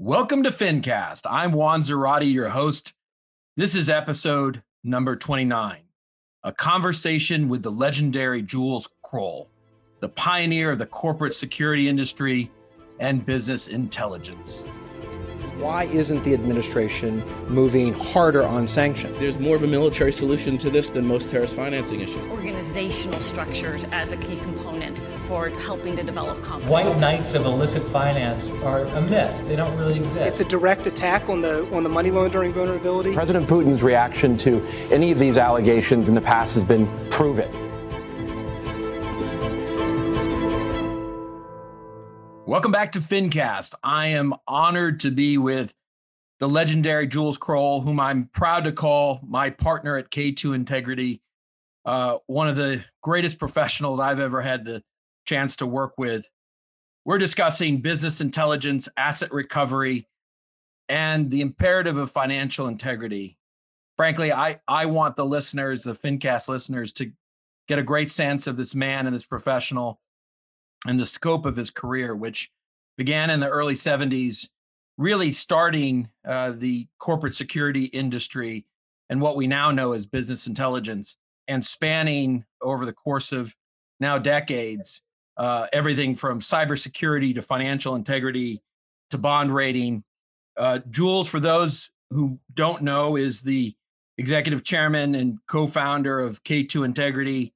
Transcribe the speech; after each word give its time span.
Welcome 0.00 0.44
to 0.44 0.50
FinCast. 0.50 1.22
I'm 1.28 1.50
Juan 1.50 1.80
Zarate, 1.80 2.32
your 2.32 2.50
host. 2.50 2.92
This 3.56 3.74
is 3.74 3.88
episode 3.88 4.62
number 4.84 5.16
29, 5.16 5.80
a 6.44 6.52
conversation 6.52 7.48
with 7.48 7.64
the 7.64 7.72
legendary 7.72 8.40
Jules 8.42 8.88
Kroll, 9.02 9.50
the 9.98 10.08
pioneer 10.08 10.70
of 10.70 10.78
the 10.78 10.86
corporate 10.86 11.34
security 11.34 11.88
industry 11.88 12.48
and 13.00 13.26
business 13.26 13.66
intelligence. 13.66 14.64
Why 15.58 15.86
isn't 15.86 16.22
the 16.22 16.32
administration 16.32 17.24
moving 17.48 17.92
harder 17.92 18.46
on 18.46 18.68
sanctions? 18.68 19.18
There's 19.18 19.40
more 19.40 19.56
of 19.56 19.64
a 19.64 19.66
military 19.66 20.12
solution 20.12 20.56
to 20.58 20.70
this 20.70 20.90
than 20.90 21.08
most 21.08 21.28
terrorist 21.28 21.56
financing 21.56 21.98
issues. 21.98 22.30
Organizational 22.30 23.20
structures 23.20 23.82
as 23.90 24.12
a 24.12 24.16
key 24.18 24.36
component 24.36 24.57
for 25.28 25.50
helping 25.50 25.94
to 25.94 26.02
develop 26.02 26.42
confidence. 26.42 26.70
White 26.70 26.98
knights 26.98 27.34
of 27.34 27.44
illicit 27.44 27.84
finance 27.90 28.48
are 28.64 28.86
a 28.86 29.02
myth. 29.02 29.46
They 29.46 29.56
don't 29.56 29.76
really 29.76 30.00
exist. 30.00 30.16
It's 30.16 30.40
a 30.40 30.44
direct 30.44 30.86
attack 30.86 31.28
on 31.28 31.42
the 31.42 31.70
on 31.70 31.82
the 31.82 31.88
money 31.90 32.10
laundering 32.10 32.54
vulnerability. 32.54 33.12
President 33.12 33.46
Putin's 33.46 33.82
reaction 33.82 34.38
to 34.38 34.66
any 34.90 35.12
of 35.12 35.18
these 35.18 35.36
allegations 35.36 36.08
in 36.08 36.14
the 36.14 36.20
past 36.22 36.54
has 36.54 36.64
been 36.64 36.88
proven. 37.10 37.46
Welcome 42.46 42.72
back 42.72 42.92
to 42.92 43.00
FinCast. 43.00 43.74
I 43.82 44.06
am 44.06 44.34
honored 44.48 45.00
to 45.00 45.10
be 45.10 45.36
with 45.36 45.74
the 46.38 46.48
legendary 46.48 47.06
Jules 47.06 47.36
Kroll, 47.36 47.82
whom 47.82 48.00
I'm 48.00 48.30
proud 48.32 48.64
to 48.64 48.72
call 48.72 49.20
my 49.22 49.50
partner 49.50 49.98
at 49.98 50.10
K2 50.10 50.54
Integrity, 50.54 51.20
uh, 51.84 52.16
one 52.26 52.48
of 52.48 52.56
the 52.56 52.82
greatest 53.02 53.38
professionals 53.38 54.00
I've 54.00 54.20
ever 54.20 54.40
had 54.40 54.64
the 54.64 54.82
chance 55.28 55.56
to 55.56 55.66
work 55.66 55.92
with. 55.98 56.26
We're 57.04 57.18
discussing 57.18 57.82
business 57.82 58.20
intelligence, 58.20 58.88
asset 58.96 59.32
recovery, 59.32 60.08
and 60.88 61.30
the 61.30 61.42
imperative 61.42 61.98
of 61.98 62.10
financial 62.10 62.66
integrity. 62.66 63.36
Frankly, 63.96 64.32
I, 64.32 64.60
I 64.66 64.86
want 64.86 65.16
the 65.16 65.26
listeners, 65.26 65.82
the 65.82 65.94
FinCast 65.94 66.48
listeners, 66.48 66.92
to 66.94 67.12
get 67.66 67.78
a 67.78 67.82
great 67.82 68.10
sense 68.10 68.46
of 68.46 68.56
this 68.56 68.74
man 68.74 69.06
and 69.06 69.14
this 69.14 69.26
professional 69.26 70.00
and 70.86 70.98
the 70.98 71.04
scope 71.04 71.44
of 71.44 71.56
his 71.56 71.70
career, 71.70 72.16
which 72.16 72.50
began 72.96 73.28
in 73.28 73.40
the 73.40 73.48
early 73.48 73.74
70s, 73.74 74.48
really 74.96 75.32
starting 75.32 76.08
uh, 76.26 76.52
the 76.56 76.86
corporate 76.98 77.34
security 77.34 77.84
industry 77.84 78.64
and 79.10 79.20
what 79.20 79.36
we 79.36 79.46
now 79.46 79.70
know 79.70 79.92
as 79.92 80.06
business 80.06 80.46
intelligence, 80.46 81.16
and 81.48 81.64
spanning 81.64 82.44
over 82.62 82.86
the 82.86 82.92
course 82.92 83.32
of 83.32 83.54
now 84.00 84.16
decades 84.16 85.02
uh, 85.38 85.66
everything 85.72 86.16
from 86.16 86.40
cybersecurity 86.40 87.34
to 87.34 87.42
financial 87.42 87.94
integrity 87.94 88.60
to 89.10 89.18
bond 89.18 89.54
rating. 89.54 90.04
Uh, 90.56 90.80
Jules, 90.90 91.28
for 91.28 91.40
those 91.40 91.90
who 92.10 92.38
don't 92.52 92.82
know, 92.82 93.16
is 93.16 93.42
the 93.42 93.74
executive 94.18 94.64
chairman 94.64 95.14
and 95.14 95.38
co-founder 95.46 96.18
of 96.18 96.42
K2 96.42 96.84
Integrity. 96.84 97.54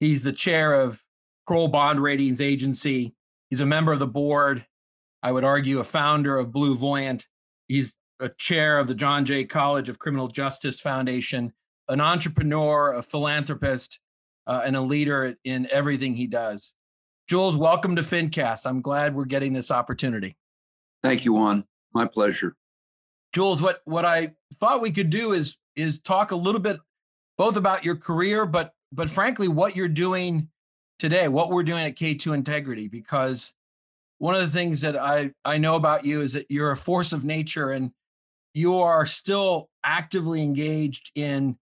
He's 0.00 0.22
the 0.22 0.32
chair 0.32 0.74
of 0.74 1.04
Kroll 1.46 1.68
Bond 1.68 2.00
Ratings 2.00 2.40
Agency. 2.40 3.14
He's 3.50 3.60
a 3.60 3.66
member 3.66 3.92
of 3.92 3.98
the 3.98 4.06
board. 4.06 4.64
I 5.22 5.32
would 5.32 5.44
argue 5.44 5.80
a 5.80 5.84
founder 5.84 6.38
of 6.38 6.52
Blue 6.52 6.74
Voyant. 6.74 7.26
He's 7.66 7.96
a 8.20 8.30
chair 8.30 8.78
of 8.78 8.88
the 8.88 8.94
John 8.94 9.24
Jay 9.24 9.44
College 9.44 9.88
of 9.88 9.98
Criminal 9.98 10.28
Justice 10.28 10.80
Foundation, 10.80 11.52
an 11.88 12.00
entrepreneur, 12.00 12.94
a 12.94 13.02
philanthropist, 13.02 14.00
uh, 14.46 14.62
and 14.64 14.76
a 14.76 14.80
leader 14.80 15.36
in 15.44 15.68
everything 15.70 16.14
he 16.14 16.26
does. 16.26 16.74
Jules, 17.28 17.56
welcome 17.56 17.94
to 17.96 18.00
FinCast. 18.00 18.64
I'm 18.64 18.80
glad 18.80 19.14
we're 19.14 19.26
getting 19.26 19.52
this 19.52 19.70
opportunity. 19.70 20.34
Thank 21.02 21.26
you, 21.26 21.34
Juan. 21.34 21.64
My 21.92 22.06
pleasure. 22.06 22.56
Jules, 23.34 23.60
what 23.60 23.82
what 23.84 24.06
I 24.06 24.32
thought 24.58 24.80
we 24.80 24.90
could 24.90 25.10
do 25.10 25.32
is 25.32 25.58
is 25.76 26.00
talk 26.00 26.30
a 26.30 26.36
little 26.36 26.60
bit 26.60 26.80
both 27.36 27.56
about 27.56 27.84
your 27.84 27.96
career, 27.96 28.46
but 28.46 28.72
but 28.92 29.10
frankly, 29.10 29.46
what 29.46 29.76
you're 29.76 29.88
doing 29.88 30.48
today, 30.98 31.28
what 31.28 31.50
we're 31.50 31.64
doing 31.64 31.84
at 31.84 31.96
K2 31.96 32.32
Integrity, 32.32 32.88
because 32.88 33.52
one 34.16 34.34
of 34.34 34.40
the 34.40 34.58
things 34.58 34.80
that 34.80 34.96
I, 34.96 35.32
I 35.44 35.58
know 35.58 35.76
about 35.76 36.06
you 36.06 36.22
is 36.22 36.32
that 36.32 36.50
you're 36.50 36.70
a 36.70 36.76
force 36.76 37.12
of 37.12 37.24
nature 37.24 37.70
and 37.72 37.92
you 38.54 38.78
are 38.78 39.04
still 39.04 39.68
actively 39.84 40.42
engaged 40.42 41.12
in 41.14 41.58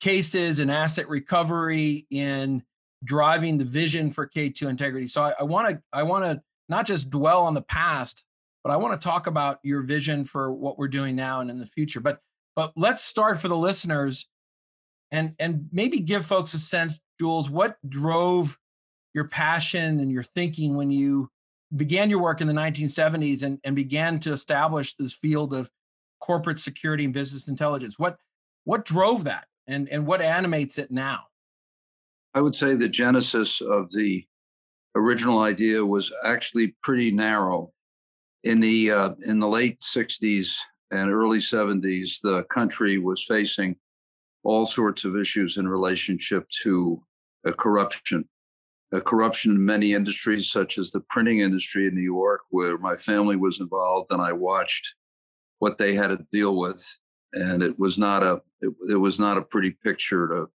cases 0.00 0.58
and 0.58 0.70
asset 0.70 1.08
recovery 1.08 2.06
in 2.10 2.62
driving 3.06 3.56
the 3.56 3.64
vision 3.64 4.10
for 4.10 4.28
K2 4.28 4.68
integrity. 4.68 5.06
So 5.06 5.32
I 5.38 5.42
want 5.44 5.70
to 5.70 5.82
I 5.92 6.02
want 6.02 6.24
to 6.24 6.42
not 6.68 6.86
just 6.86 7.08
dwell 7.08 7.44
on 7.44 7.54
the 7.54 7.62
past, 7.62 8.24
but 8.62 8.72
I 8.72 8.76
want 8.76 9.00
to 9.00 9.04
talk 9.04 9.26
about 9.26 9.60
your 9.62 9.82
vision 9.82 10.24
for 10.24 10.52
what 10.52 10.78
we're 10.78 10.88
doing 10.88 11.16
now 11.16 11.40
and 11.40 11.50
in 11.50 11.58
the 11.58 11.66
future. 11.66 12.00
But 12.00 12.20
but 12.54 12.72
let's 12.76 13.02
start 13.02 13.40
for 13.40 13.48
the 13.48 13.56
listeners 13.56 14.26
and 15.10 15.34
and 15.38 15.68
maybe 15.72 16.00
give 16.00 16.26
folks 16.26 16.52
a 16.54 16.58
sense, 16.58 16.98
Jules, 17.18 17.48
what 17.48 17.76
drove 17.88 18.58
your 19.14 19.28
passion 19.28 20.00
and 20.00 20.10
your 20.10 20.22
thinking 20.22 20.76
when 20.76 20.90
you 20.90 21.30
began 21.74 22.10
your 22.10 22.20
work 22.20 22.40
in 22.40 22.46
the 22.46 22.52
1970s 22.52 23.42
and, 23.42 23.58
and 23.64 23.74
began 23.74 24.20
to 24.20 24.30
establish 24.30 24.94
this 24.94 25.12
field 25.12 25.54
of 25.54 25.70
corporate 26.20 26.60
security 26.60 27.04
and 27.04 27.14
business 27.14 27.48
intelligence. 27.48 27.98
What 27.98 28.18
what 28.64 28.84
drove 28.84 29.24
that 29.24 29.46
and, 29.66 29.88
and 29.88 30.06
what 30.06 30.20
animates 30.20 30.76
it 30.78 30.90
now? 30.90 31.26
I 32.36 32.40
would 32.42 32.54
say 32.54 32.74
the 32.74 32.86
genesis 32.86 33.62
of 33.62 33.90
the 33.92 34.26
original 34.94 35.40
idea 35.40 35.84
was 35.84 36.12
actually 36.22 36.76
pretty 36.82 37.10
narrow. 37.10 37.72
In 38.44 38.60
the 38.60 38.90
uh, 38.90 39.10
in 39.24 39.40
the 39.40 39.48
late 39.48 39.80
60s 39.80 40.52
and 40.90 41.10
early 41.10 41.38
70s, 41.38 42.20
the 42.22 42.44
country 42.44 42.98
was 42.98 43.24
facing 43.24 43.76
all 44.44 44.66
sorts 44.66 45.06
of 45.06 45.16
issues 45.16 45.56
in 45.56 45.66
relationship 45.66 46.44
to 46.62 47.02
uh, 47.48 47.52
corruption 47.52 48.28
uh, 48.94 49.00
corruption 49.00 49.52
in 49.52 49.64
many 49.64 49.94
industries, 49.94 50.50
such 50.50 50.76
as 50.76 50.90
the 50.90 51.00
printing 51.08 51.40
industry 51.40 51.86
in 51.88 51.94
New 51.94 52.02
York, 52.02 52.42
where 52.50 52.76
my 52.76 52.96
family 52.96 53.36
was 53.36 53.60
involved, 53.60 54.12
and 54.12 54.20
I 54.20 54.32
watched 54.32 54.94
what 55.58 55.78
they 55.78 55.94
had 55.94 56.08
to 56.08 56.26
deal 56.30 56.54
with, 56.54 56.86
and 57.32 57.62
it 57.62 57.78
was 57.78 57.96
not 57.96 58.22
a 58.22 58.42
it, 58.60 58.74
it 58.90 58.96
was 58.96 59.18
not 59.18 59.38
a 59.38 59.42
pretty 59.42 59.70
picture 59.70 60.28
to 60.28 60.46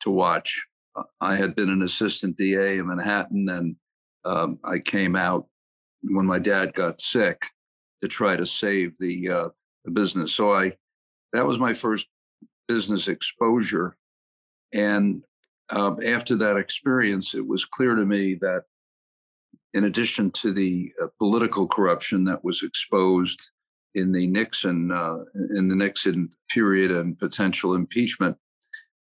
to 0.00 0.10
watch. 0.10 0.66
I 1.20 1.36
had 1.36 1.54
been 1.54 1.70
an 1.70 1.82
assistant 1.82 2.36
DA 2.36 2.78
in 2.78 2.86
Manhattan, 2.86 3.48
and 3.48 3.76
um, 4.24 4.58
I 4.64 4.78
came 4.78 5.16
out 5.16 5.46
when 6.02 6.26
my 6.26 6.38
dad 6.38 6.74
got 6.74 7.00
sick 7.00 7.42
to 8.02 8.08
try 8.08 8.36
to 8.36 8.46
save 8.46 8.98
the, 8.98 9.30
uh, 9.30 9.48
the 9.84 9.90
business. 9.90 10.34
So 10.34 10.52
I 10.52 10.76
that 11.32 11.46
was 11.46 11.58
my 11.58 11.72
first 11.72 12.08
business 12.68 13.08
exposure, 13.08 13.96
and 14.72 15.22
um, 15.70 15.98
after 16.06 16.36
that 16.36 16.56
experience, 16.56 17.34
it 17.34 17.46
was 17.46 17.64
clear 17.64 17.94
to 17.94 18.04
me 18.04 18.34
that 18.34 18.64
in 19.72 19.84
addition 19.84 20.30
to 20.30 20.52
the 20.52 20.92
uh, 21.02 21.06
political 21.18 21.66
corruption 21.66 22.24
that 22.24 22.44
was 22.44 22.62
exposed 22.62 23.50
in 23.94 24.12
the 24.12 24.26
Nixon 24.26 24.90
uh, 24.92 25.18
in 25.56 25.68
the 25.68 25.76
Nixon 25.76 26.30
period 26.50 26.90
and 26.90 27.18
potential 27.18 27.74
impeachment, 27.74 28.36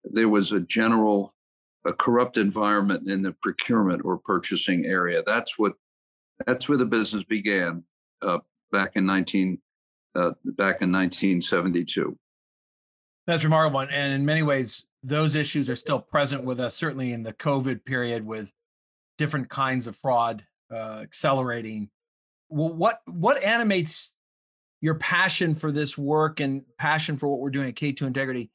there 0.05 0.29
was 0.29 0.53
a 0.53 0.61
general 0.61 1.35
a 1.85 1.93
corrupt 1.93 2.37
environment 2.37 3.09
in 3.09 3.23
the 3.23 3.33
procurement 3.43 4.03
or 4.05 4.19
purchasing 4.19 4.87
area. 4.87 5.23
That's 5.25 5.59
what 5.59 5.75
that's 6.47 6.69
where 6.69 6.79
the 6.79 6.87
business 6.87 7.25
began 7.25 7.85
uh, 8.23 8.39
back 8.73 8.93
in 8.95 9.07
nineteen 9.07 9.61
uh, 10.15 10.33
back 10.45 10.83
in 10.83 10.91
nineteen 10.91 11.41
seventy 11.41 11.85
two. 11.85 12.19
That's 13.27 13.45
remarkable, 13.45 13.81
and 13.81 14.15
in 14.15 14.25
many 14.25 14.43
ways, 14.43 14.87
those 15.03 15.35
issues 15.35 15.69
are 15.69 15.77
still 15.77 16.01
present 16.01 16.45
with 16.45 16.61
us, 16.61 16.75
certainly 16.75 17.13
in 17.13 17.23
the 17.23 17.33
COVID 17.33 17.85
period 17.85 18.25
with 18.25 18.51
different 19.19 19.49
kinds 19.49 19.87
of 19.87 19.97
fraud 19.97 20.45
uh, 20.73 21.01
accelerating. 21.03 21.91
Well, 22.49 22.73
what 22.73 23.01
what 23.07 23.43
animates 23.43 24.15
your 24.81 24.95
passion 24.95 25.55
for 25.55 25.73
this 25.73 25.99
work 25.99 26.41
and 26.41 26.65
passion 26.79 27.17
for 27.17 27.29
what 27.29 27.41
we're 27.41 27.51
doing 27.51 27.69
at 27.69 27.75
K2 27.75 28.03
Integrity? 28.03 28.51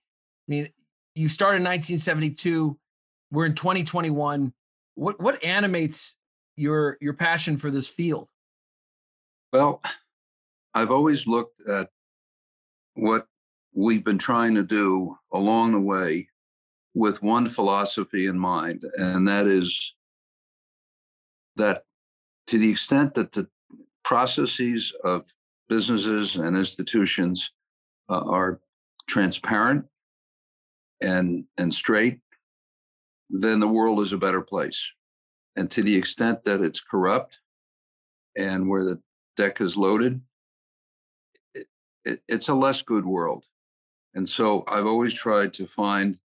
I 0.47 0.51
mean, 0.51 0.69
you 1.15 1.29
started 1.29 1.57
in 1.57 1.63
1972. 1.63 2.77
We're 3.33 3.47
in 3.47 3.55
2021. 3.55 4.53
What 4.93 5.19
what 5.19 5.43
animates 5.43 6.15
your 6.55 6.99
your 7.01 7.13
passion 7.13 7.57
for 7.57 7.71
this 7.71 7.87
field? 7.87 8.27
Well, 9.51 9.81
I've 10.75 10.91
always 10.91 11.25
looked 11.25 11.59
at 11.67 11.89
what 12.93 13.25
we've 13.73 14.03
been 14.03 14.19
trying 14.19 14.53
to 14.53 14.61
do 14.61 15.17
along 15.33 15.71
the 15.71 15.79
way 15.79 16.29
with 16.93 17.23
one 17.23 17.47
philosophy 17.49 18.27
in 18.27 18.37
mind, 18.37 18.85
and 18.97 19.27
that 19.27 19.47
is 19.47 19.95
that 21.55 21.85
to 22.47 22.59
the 22.59 22.69
extent 22.69 23.15
that 23.15 23.31
the 23.31 23.47
processes 24.03 24.93
of 25.03 25.25
businesses 25.69 26.35
and 26.35 26.55
institutions 26.55 27.51
uh, 28.09 28.21
are 28.29 28.61
transparent 29.07 29.85
and 31.01 31.45
and 31.57 31.73
straight, 31.73 32.19
then 33.29 33.59
the 33.59 33.67
world 33.67 33.99
is 33.99 34.13
a 34.13 34.17
better 34.17 34.41
place. 34.41 34.91
And 35.55 35.69
to 35.71 35.83
the 35.83 35.95
extent 35.95 36.43
that 36.45 36.61
it's 36.61 36.81
corrupt 36.81 37.39
and 38.35 38.67
where 38.67 38.83
the 38.83 39.01
deck 39.37 39.61
is 39.61 39.77
loaded, 39.77 40.21
it, 41.53 42.21
it's 42.27 42.49
a 42.49 42.55
less 42.55 42.81
good 42.81 43.05
world. 43.05 43.45
And 44.13 44.27
so 44.27 44.63
I've 44.67 44.85
always 44.85 45.13
tried 45.13 45.53
to 45.53 45.65
find, 45.65 46.17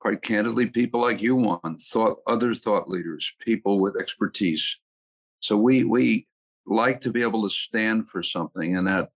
quite 0.00 0.22
candidly, 0.22 0.66
people 0.66 1.00
like 1.00 1.20
you 1.20 1.38
on 1.62 1.76
thought 1.76 2.18
other 2.26 2.54
thought 2.54 2.88
leaders, 2.88 3.32
people 3.40 3.80
with 3.80 4.00
expertise. 4.00 4.78
So 5.40 5.56
we 5.56 5.84
we 5.84 6.26
like 6.66 7.00
to 7.02 7.10
be 7.10 7.22
able 7.22 7.42
to 7.42 7.50
stand 7.50 8.08
for 8.08 8.22
something, 8.22 8.76
and 8.76 8.86
that 8.86 9.10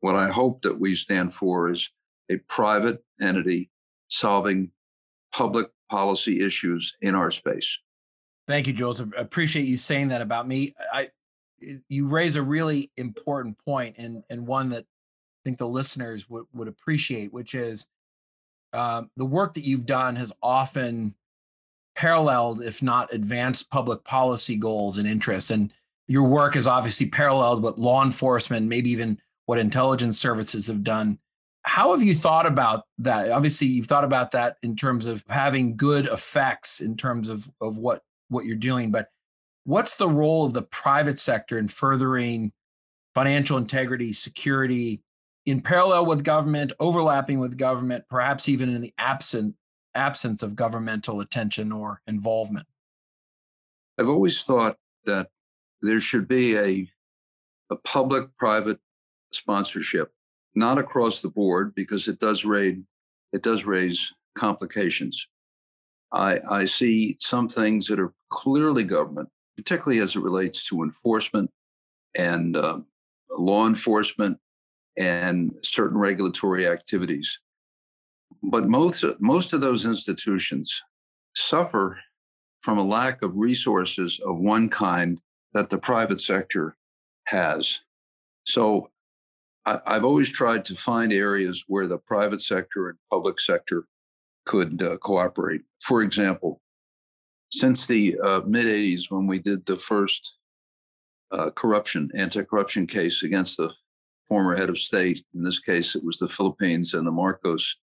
what 0.00 0.14
I 0.14 0.30
hope 0.30 0.62
that 0.62 0.78
we 0.78 0.94
stand 0.94 1.32
for 1.34 1.70
is 1.70 1.90
a 2.30 2.36
private 2.48 3.02
entity 3.20 3.70
solving 4.08 4.70
public 5.32 5.68
policy 5.88 6.40
issues 6.40 6.96
in 7.00 7.14
our 7.14 7.30
space. 7.30 7.78
Thank 8.46 8.66
you, 8.66 8.72
Jules. 8.72 9.00
I 9.00 9.04
appreciate 9.16 9.66
you 9.66 9.76
saying 9.76 10.08
that 10.08 10.22
about 10.22 10.48
me. 10.48 10.74
I 10.92 11.08
you 11.88 12.06
raise 12.06 12.36
a 12.36 12.42
really 12.42 12.90
important 12.96 13.58
point 13.64 13.96
and 13.98 14.22
and 14.30 14.46
one 14.46 14.70
that 14.70 14.84
I 14.84 15.40
think 15.44 15.58
the 15.58 15.68
listeners 15.68 16.28
would 16.30 16.46
would 16.52 16.68
appreciate, 16.68 17.32
which 17.32 17.54
is 17.54 17.86
um, 18.72 19.10
the 19.16 19.24
work 19.24 19.54
that 19.54 19.64
you've 19.64 19.86
done 19.86 20.16
has 20.16 20.32
often 20.42 21.14
paralleled, 21.94 22.62
if 22.62 22.82
not 22.82 23.12
advanced, 23.12 23.70
public 23.70 24.04
policy 24.04 24.56
goals 24.56 24.98
and 24.98 25.08
interests. 25.08 25.50
And 25.50 25.72
your 26.06 26.24
work 26.24 26.56
is 26.56 26.66
obviously 26.66 27.08
paralleled 27.08 27.62
with 27.62 27.76
law 27.76 28.04
enforcement, 28.04 28.66
maybe 28.66 28.90
even 28.90 29.18
what 29.46 29.58
intelligence 29.58 30.18
services 30.18 30.66
have 30.66 30.84
done. 30.84 31.18
How 31.68 31.92
have 31.92 32.02
you 32.02 32.14
thought 32.14 32.46
about 32.46 32.84
that? 32.98 33.30
Obviously, 33.30 33.66
you've 33.66 33.86
thought 33.86 34.02
about 34.02 34.32
that 34.32 34.56
in 34.62 34.74
terms 34.74 35.04
of 35.04 35.22
having 35.28 35.76
good 35.76 36.06
effects 36.06 36.80
in 36.80 36.96
terms 36.96 37.28
of, 37.28 37.48
of 37.60 37.76
what, 37.76 38.02
what 38.30 38.46
you're 38.46 38.56
doing. 38.56 38.90
But 38.90 39.10
what's 39.64 39.96
the 39.96 40.08
role 40.08 40.46
of 40.46 40.54
the 40.54 40.62
private 40.62 41.20
sector 41.20 41.58
in 41.58 41.68
furthering 41.68 42.52
financial 43.14 43.58
integrity, 43.58 44.14
security, 44.14 45.02
in 45.44 45.60
parallel 45.60 46.06
with 46.06 46.24
government, 46.24 46.72
overlapping 46.80 47.38
with 47.38 47.58
government, 47.58 48.04
perhaps 48.08 48.48
even 48.48 48.74
in 48.74 48.80
the 48.80 48.94
absent 48.96 49.54
absence 49.94 50.42
of 50.42 50.56
governmental 50.56 51.20
attention 51.20 51.70
or 51.70 52.00
involvement? 52.06 52.66
I've 53.98 54.08
always 54.08 54.42
thought 54.42 54.78
that 55.04 55.28
there 55.82 56.00
should 56.00 56.26
be 56.28 56.56
a 56.56 56.90
a 57.70 57.76
public 57.76 58.34
private 58.38 58.78
sponsorship, 59.32 60.10
not 60.58 60.76
across 60.76 61.22
the 61.22 61.30
board 61.30 61.74
because 61.74 62.08
it 62.08 62.18
does 62.18 62.44
raise 62.44 62.78
it 63.32 63.42
does 63.42 63.64
raise 63.64 64.12
complications. 64.34 65.28
I 66.12 66.40
I 66.50 66.64
see 66.64 67.16
some 67.20 67.48
things 67.48 67.86
that 67.86 68.00
are 68.00 68.12
clearly 68.30 68.84
government, 68.84 69.28
particularly 69.56 70.00
as 70.00 70.16
it 70.16 70.22
relates 70.22 70.66
to 70.68 70.82
enforcement 70.82 71.50
and 72.16 72.56
uh, 72.56 72.80
law 73.30 73.66
enforcement 73.66 74.38
and 74.96 75.54
certain 75.62 75.98
regulatory 75.98 76.66
activities. 76.66 77.38
But 78.42 78.68
most 78.68 79.04
most 79.20 79.52
of 79.52 79.60
those 79.60 79.86
institutions 79.86 80.82
suffer 81.36 81.98
from 82.62 82.78
a 82.78 82.84
lack 82.84 83.22
of 83.22 83.36
resources 83.36 84.20
of 84.26 84.38
one 84.38 84.68
kind 84.68 85.20
that 85.52 85.70
the 85.70 85.78
private 85.78 86.20
sector 86.20 86.76
has. 87.26 87.80
So 88.44 88.90
I, 89.84 89.94
have 89.94 90.04
always 90.04 90.30
tried 90.30 90.64
to 90.66 90.74
find 90.74 91.12
areas 91.12 91.64
where 91.66 91.86
the 91.86 91.98
private 91.98 92.42
sector 92.42 92.88
and 92.88 92.98
public 93.10 93.40
sector 93.40 93.86
could 94.46 94.82
uh, 94.82 94.96
cooperate. 94.98 95.62
For 95.80 96.02
example, 96.02 96.60
since 97.50 97.86
the 97.86 98.18
uh, 98.22 98.40
mid 98.46 98.66
80s, 98.66 99.10
when 99.10 99.26
we 99.26 99.38
did 99.38 99.66
the 99.66 99.76
first 99.76 100.36
uh, 101.30 101.50
corruption, 101.50 102.10
anti 102.14 102.42
corruption 102.42 102.86
case 102.86 103.22
against 103.22 103.56
the 103.56 103.72
former 104.26 104.56
head 104.56 104.70
of 104.70 104.78
state, 104.78 105.22
in 105.34 105.42
this 105.42 105.58
case, 105.58 105.94
it 105.94 106.04
was 106.04 106.18
the 106.18 106.28
Philippines 106.28 106.94
and 106.94 107.06
the 107.06 107.10
Marcos 107.10 107.76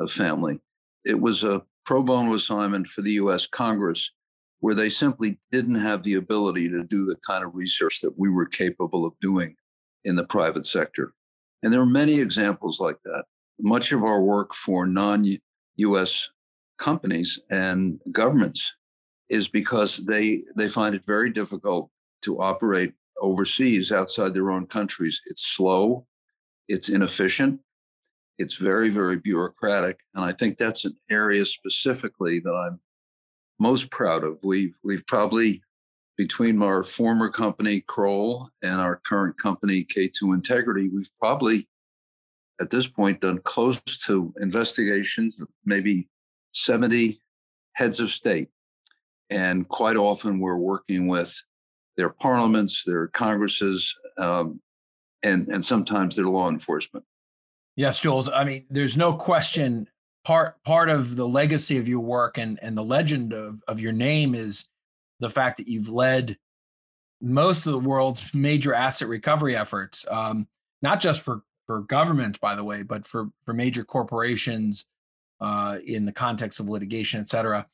uh, 0.00 0.06
family, 0.06 0.60
it 1.04 1.20
was 1.20 1.44
a 1.44 1.62
pro 1.84 2.02
bono 2.02 2.34
assignment 2.34 2.86
for 2.86 3.02
the 3.02 3.12
US 3.12 3.46
Congress 3.46 4.10
where 4.60 4.74
they 4.74 4.90
simply 4.90 5.38
didn't 5.50 5.80
have 5.80 6.02
the 6.02 6.14
ability 6.14 6.68
to 6.68 6.84
do 6.84 7.06
the 7.06 7.16
kind 7.26 7.44
of 7.44 7.54
research 7.54 8.00
that 8.02 8.18
we 8.18 8.28
were 8.28 8.46
capable 8.46 9.06
of 9.06 9.14
doing 9.20 9.56
in 10.04 10.16
the 10.16 10.24
private 10.24 10.66
sector. 10.66 11.14
And 11.62 11.72
there 11.72 11.80
are 11.80 11.86
many 11.86 12.20
examples 12.20 12.80
like 12.80 12.96
that. 13.04 13.24
Much 13.58 13.92
of 13.92 14.02
our 14.02 14.22
work 14.22 14.54
for 14.54 14.86
non 14.86 15.26
US 15.76 16.28
companies 16.78 17.38
and 17.50 18.00
governments 18.10 18.72
is 19.28 19.48
because 19.48 19.98
they, 19.98 20.42
they 20.56 20.68
find 20.68 20.94
it 20.94 21.04
very 21.06 21.30
difficult 21.30 21.90
to 22.22 22.40
operate 22.40 22.94
overseas 23.20 23.92
outside 23.92 24.34
their 24.34 24.50
own 24.50 24.66
countries. 24.66 25.20
It's 25.26 25.46
slow, 25.46 26.06
it's 26.68 26.88
inefficient, 26.88 27.60
it's 28.38 28.56
very, 28.56 28.88
very 28.88 29.16
bureaucratic. 29.16 30.00
And 30.14 30.24
I 30.24 30.32
think 30.32 30.56
that's 30.56 30.84
an 30.84 30.96
area 31.10 31.44
specifically 31.44 32.40
that 32.40 32.52
I'm 32.52 32.80
most 33.58 33.90
proud 33.90 34.24
of. 34.24 34.38
We've 34.42 34.74
we've 34.82 35.06
probably 35.06 35.62
between 36.20 36.62
our 36.62 36.84
former 36.84 37.30
company 37.30 37.80
Kroll 37.80 38.50
and 38.60 38.78
our 38.78 38.96
current 39.06 39.38
company 39.38 39.86
K2 39.86 40.34
Integrity, 40.34 40.90
we've 40.90 41.08
probably 41.18 41.66
at 42.60 42.68
this 42.68 42.86
point 42.86 43.22
done 43.22 43.38
close 43.38 43.80
to 44.04 44.30
investigations, 44.38 45.38
maybe 45.64 46.10
70 46.52 47.18
heads 47.72 48.00
of 48.00 48.10
state. 48.10 48.48
And 49.30 49.66
quite 49.66 49.96
often 49.96 50.40
we're 50.40 50.58
working 50.58 51.08
with 51.08 51.42
their 51.96 52.10
parliaments, 52.10 52.84
their 52.84 53.06
congresses, 53.06 53.96
um, 54.18 54.60
and, 55.22 55.48
and 55.48 55.64
sometimes 55.64 56.16
their 56.16 56.26
law 56.26 56.50
enforcement. 56.50 57.06
Yes, 57.76 57.98
Jules. 57.98 58.28
I 58.28 58.44
mean, 58.44 58.66
there's 58.68 58.98
no 58.98 59.14
question 59.14 59.88
part 60.26 60.62
part 60.64 60.90
of 60.90 61.16
the 61.16 61.26
legacy 61.26 61.78
of 61.78 61.88
your 61.88 62.00
work 62.00 62.36
and 62.36 62.58
and 62.60 62.76
the 62.76 62.84
legend 62.84 63.32
of, 63.32 63.62
of 63.66 63.80
your 63.80 63.92
name 63.92 64.34
is 64.34 64.66
the 65.20 65.30
fact 65.30 65.58
that 65.58 65.68
you've 65.68 65.88
led 65.88 66.36
most 67.20 67.66
of 67.66 67.72
the 67.72 67.78
world's 67.78 68.22
major 68.34 68.74
asset 68.74 69.08
recovery 69.08 69.56
efforts 69.56 70.04
um, 70.10 70.46
not 70.82 71.00
just 71.00 71.20
for 71.20 71.42
for 71.66 71.80
governments 71.82 72.38
by 72.38 72.54
the 72.54 72.64
way 72.64 72.82
but 72.82 73.06
for 73.06 73.28
for 73.44 73.52
major 73.54 73.84
corporations 73.84 74.86
uh, 75.40 75.78
in 75.86 76.04
the 76.04 76.12
context 76.12 76.60
of 76.60 76.68
litigation 76.68 77.20
et 77.20 77.28
cetera. 77.28 77.66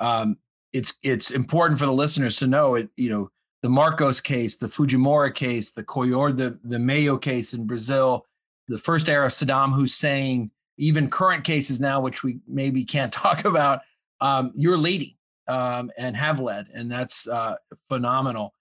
Um, 0.00 0.38
it's 0.72 0.94
it's 1.02 1.30
important 1.30 1.78
for 1.78 1.86
the 1.86 1.92
listeners 1.92 2.36
to 2.36 2.46
know 2.46 2.74
it 2.74 2.90
you 2.96 3.10
know 3.10 3.30
the 3.62 3.68
marcos 3.68 4.20
case 4.20 4.56
the 4.56 4.66
fujimori 4.66 5.32
case 5.34 5.72
the 5.72 5.84
collor 5.84 6.36
the 6.36 6.58
the 6.64 6.78
mayo 6.78 7.16
case 7.16 7.54
in 7.54 7.64
brazil 7.64 8.26
the 8.66 8.78
first 8.78 9.08
era 9.08 9.26
of 9.26 9.32
saddam 9.32 9.72
hussein 9.72 10.50
even 10.76 11.08
current 11.08 11.44
cases 11.44 11.80
now, 11.80 12.00
which 12.00 12.22
we 12.22 12.38
maybe 12.46 12.84
can't 12.84 13.12
talk 13.24 13.44
about, 13.44 13.80
um, 14.20 14.52
you're 14.54 14.78
leading 14.78 15.13
um, 15.48 15.90
and 15.96 16.16
have 16.16 16.40
led, 16.40 16.68
and 16.72 16.90
that's 16.90 17.28
uh, 17.28 17.56
phenomenal. 17.88 18.54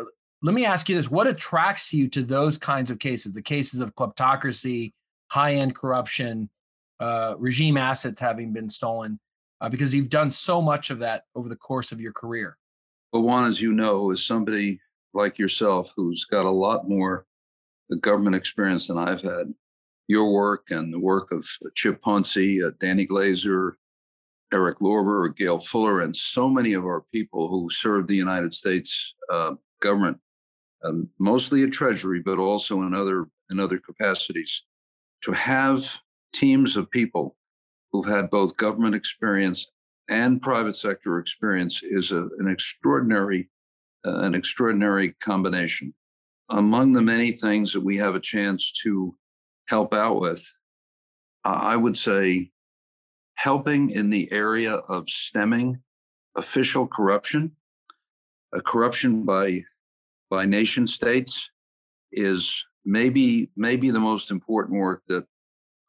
Uh, 0.00 0.04
let 0.42 0.54
me 0.54 0.64
ask 0.64 0.88
you 0.88 0.96
this: 0.96 1.10
What 1.10 1.26
attracts 1.26 1.92
you 1.92 2.08
to 2.08 2.22
those 2.22 2.58
kinds 2.58 2.90
of 2.90 2.98
cases? 2.98 3.32
The 3.32 3.42
cases 3.42 3.80
of 3.80 3.94
kleptocracy, 3.94 4.92
high-end 5.28 5.74
corruption, 5.74 6.48
uh, 7.00 7.34
regime 7.38 7.76
assets 7.76 8.20
having 8.20 8.52
been 8.52 8.70
stolen, 8.70 9.18
uh, 9.60 9.68
because 9.68 9.94
you've 9.94 10.10
done 10.10 10.30
so 10.30 10.62
much 10.62 10.90
of 10.90 11.00
that 11.00 11.24
over 11.34 11.48
the 11.48 11.56
course 11.56 11.92
of 11.92 12.00
your 12.00 12.12
career. 12.12 12.56
Well, 13.12 13.22
Juan, 13.22 13.44
as 13.44 13.60
you 13.60 13.72
know, 13.72 14.10
is 14.10 14.24
somebody 14.24 14.80
like 15.14 15.38
yourself 15.38 15.92
who's 15.96 16.24
got 16.24 16.44
a 16.44 16.50
lot 16.50 16.88
more 16.88 17.26
government 18.00 18.36
experience 18.36 18.88
than 18.88 18.98
I've 18.98 19.22
had 19.22 19.54
your 20.08 20.32
work 20.32 20.70
and 20.70 20.92
the 20.92 20.98
work 20.98 21.32
of 21.32 21.46
Chip 21.74 22.02
Poncy, 22.02 22.66
uh, 22.66 22.72
Danny 22.80 23.04
Glaser, 23.04 23.78
Eric 24.52 24.78
Lorber, 24.78 25.34
Gail 25.36 25.58
Fuller, 25.58 26.00
and 26.00 26.14
so 26.16 26.48
many 26.48 26.72
of 26.72 26.84
our 26.84 27.04
people 27.12 27.48
who 27.48 27.68
serve 27.70 28.06
the 28.06 28.16
United 28.16 28.54
States 28.54 29.14
uh, 29.30 29.54
government, 29.80 30.18
um, 30.84 31.08
mostly 31.18 31.62
at 31.62 31.72
Treasury, 31.72 32.20
but 32.20 32.38
also 32.38 32.82
in 32.82 32.94
other 32.94 33.26
in 33.50 33.60
other 33.60 33.78
capacities. 33.78 34.62
To 35.22 35.32
have 35.32 36.00
teams 36.32 36.76
of 36.76 36.90
people 36.90 37.36
who've 37.92 38.06
had 38.06 38.30
both 38.30 38.56
government 38.56 38.94
experience 38.94 39.66
and 40.08 40.40
private 40.40 40.76
sector 40.76 41.18
experience 41.18 41.82
is 41.82 42.12
a, 42.12 42.28
an 42.38 42.48
extraordinary 42.48 43.50
uh, 44.06 44.20
an 44.20 44.34
extraordinary 44.34 45.14
combination. 45.20 45.92
Among 46.50 46.92
the 46.92 47.02
many 47.02 47.32
things 47.32 47.72
that 47.72 47.82
we 47.82 47.98
have 47.98 48.14
a 48.14 48.20
chance 48.20 48.72
to 48.84 49.14
help 49.66 49.92
out 49.92 50.20
with, 50.20 50.50
I 51.44 51.76
would 51.76 51.96
say 51.96 52.52
helping 53.38 53.90
in 53.90 54.10
the 54.10 54.30
area 54.32 54.74
of 54.74 55.08
stemming 55.08 55.80
official 56.36 56.88
corruption, 56.88 57.52
a 58.52 58.60
corruption 58.60 59.24
by 59.24 59.62
by 60.28 60.44
nation 60.44 60.86
states 60.86 61.48
is 62.12 62.64
maybe 62.84 63.50
maybe 63.56 63.90
the 63.90 64.00
most 64.00 64.30
important 64.30 64.78
work 64.80 65.02
that 65.06 65.24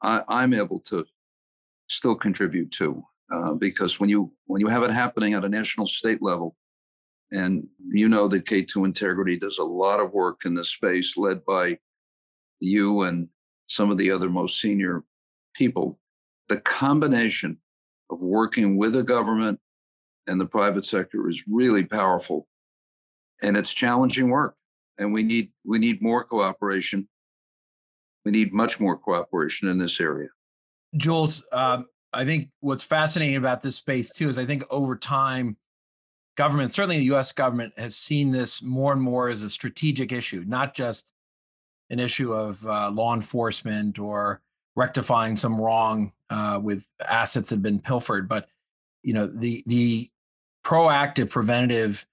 I, 0.01 0.43
am 0.43 0.53
able 0.53 0.79
to 0.91 1.05
still 1.89 2.15
contribute 2.15 2.71
to. 2.73 3.03
Uh, 3.31 3.53
because 3.53 3.99
when 3.99 4.09
you 4.09 4.31
when 4.45 4.61
you 4.61 4.67
have 4.67 4.83
it 4.83 4.91
happening 4.91 5.33
at 5.33 5.43
a 5.43 5.49
national 5.49 5.87
state 5.87 6.21
level, 6.21 6.55
and 7.31 7.67
you 7.91 8.07
know 8.07 8.27
that 8.27 8.45
K2 8.45 8.85
Integrity 8.85 9.37
does 9.39 9.57
a 9.57 9.63
lot 9.63 9.99
of 9.99 10.13
work 10.13 10.41
in 10.45 10.53
this 10.53 10.69
space, 10.69 11.17
led 11.17 11.43
by 11.45 11.79
you 12.59 13.01
and 13.01 13.29
some 13.67 13.89
of 13.89 13.97
the 13.97 14.11
other 14.11 14.29
most 14.29 14.61
senior 14.61 15.03
people. 15.55 15.99
The 16.49 16.57
combination 16.57 17.59
of 18.09 18.21
working 18.21 18.77
with 18.77 18.93
the 18.93 19.03
government 19.03 19.59
and 20.27 20.39
the 20.39 20.45
private 20.45 20.85
sector 20.85 21.27
is 21.27 21.43
really 21.47 21.83
powerful, 21.83 22.47
and 23.41 23.55
it's 23.55 23.73
challenging 23.73 24.29
work. 24.29 24.55
And 24.97 25.13
we 25.13 25.23
need 25.23 25.51
we 25.65 25.79
need 25.79 26.01
more 26.01 26.23
cooperation. 26.23 27.07
We 28.25 28.31
need 28.31 28.51
much 28.51 28.79
more 28.79 28.97
cooperation 28.97 29.69
in 29.69 29.77
this 29.77 29.99
area. 30.01 30.29
Jules, 30.97 31.45
um, 31.51 31.87
I 32.11 32.25
think 32.25 32.49
what's 32.59 32.83
fascinating 32.83 33.35
about 33.35 33.61
this 33.61 33.75
space 33.75 34.11
too 34.11 34.29
is 34.29 34.37
I 34.37 34.45
think 34.45 34.63
over 34.69 34.95
time, 34.95 35.57
government, 36.35 36.71
certainly 36.71 36.97
the 36.97 37.15
US 37.15 37.31
government, 37.31 37.73
has 37.77 37.95
seen 37.95 38.31
this 38.31 38.61
more 38.61 38.91
and 38.91 39.01
more 39.01 39.29
as 39.29 39.43
a 39.43 39.49
strategic 39.49 40.11
issue, 40.11 40.43
not 40.47 40.73
just 40.73 41.11
an 41.89 41.99
issue 41.99 42.33
of 42.33 42.65
uh, 42.65 42.89
law 42.89 43.13
enforcement 43.13 43.99
or 43.99 44.41
rectifying 44.75 45.35
some 45.35 45.59
wrong 45.59 46.11
uh, 46.29 46.59
with 46.61 46.87
assets 47.07 47.49
that 47.49 47.55
have 47.55 47.63
been 47.63 47.79
pilfered, 47.79 48.27
but 48.27 48.47
you 49.03 49.13
know 49.13 49.27
the 49.27 49.63
the 49.65 50.09
proactive 50.65 51.29
preventative 51.29 52.05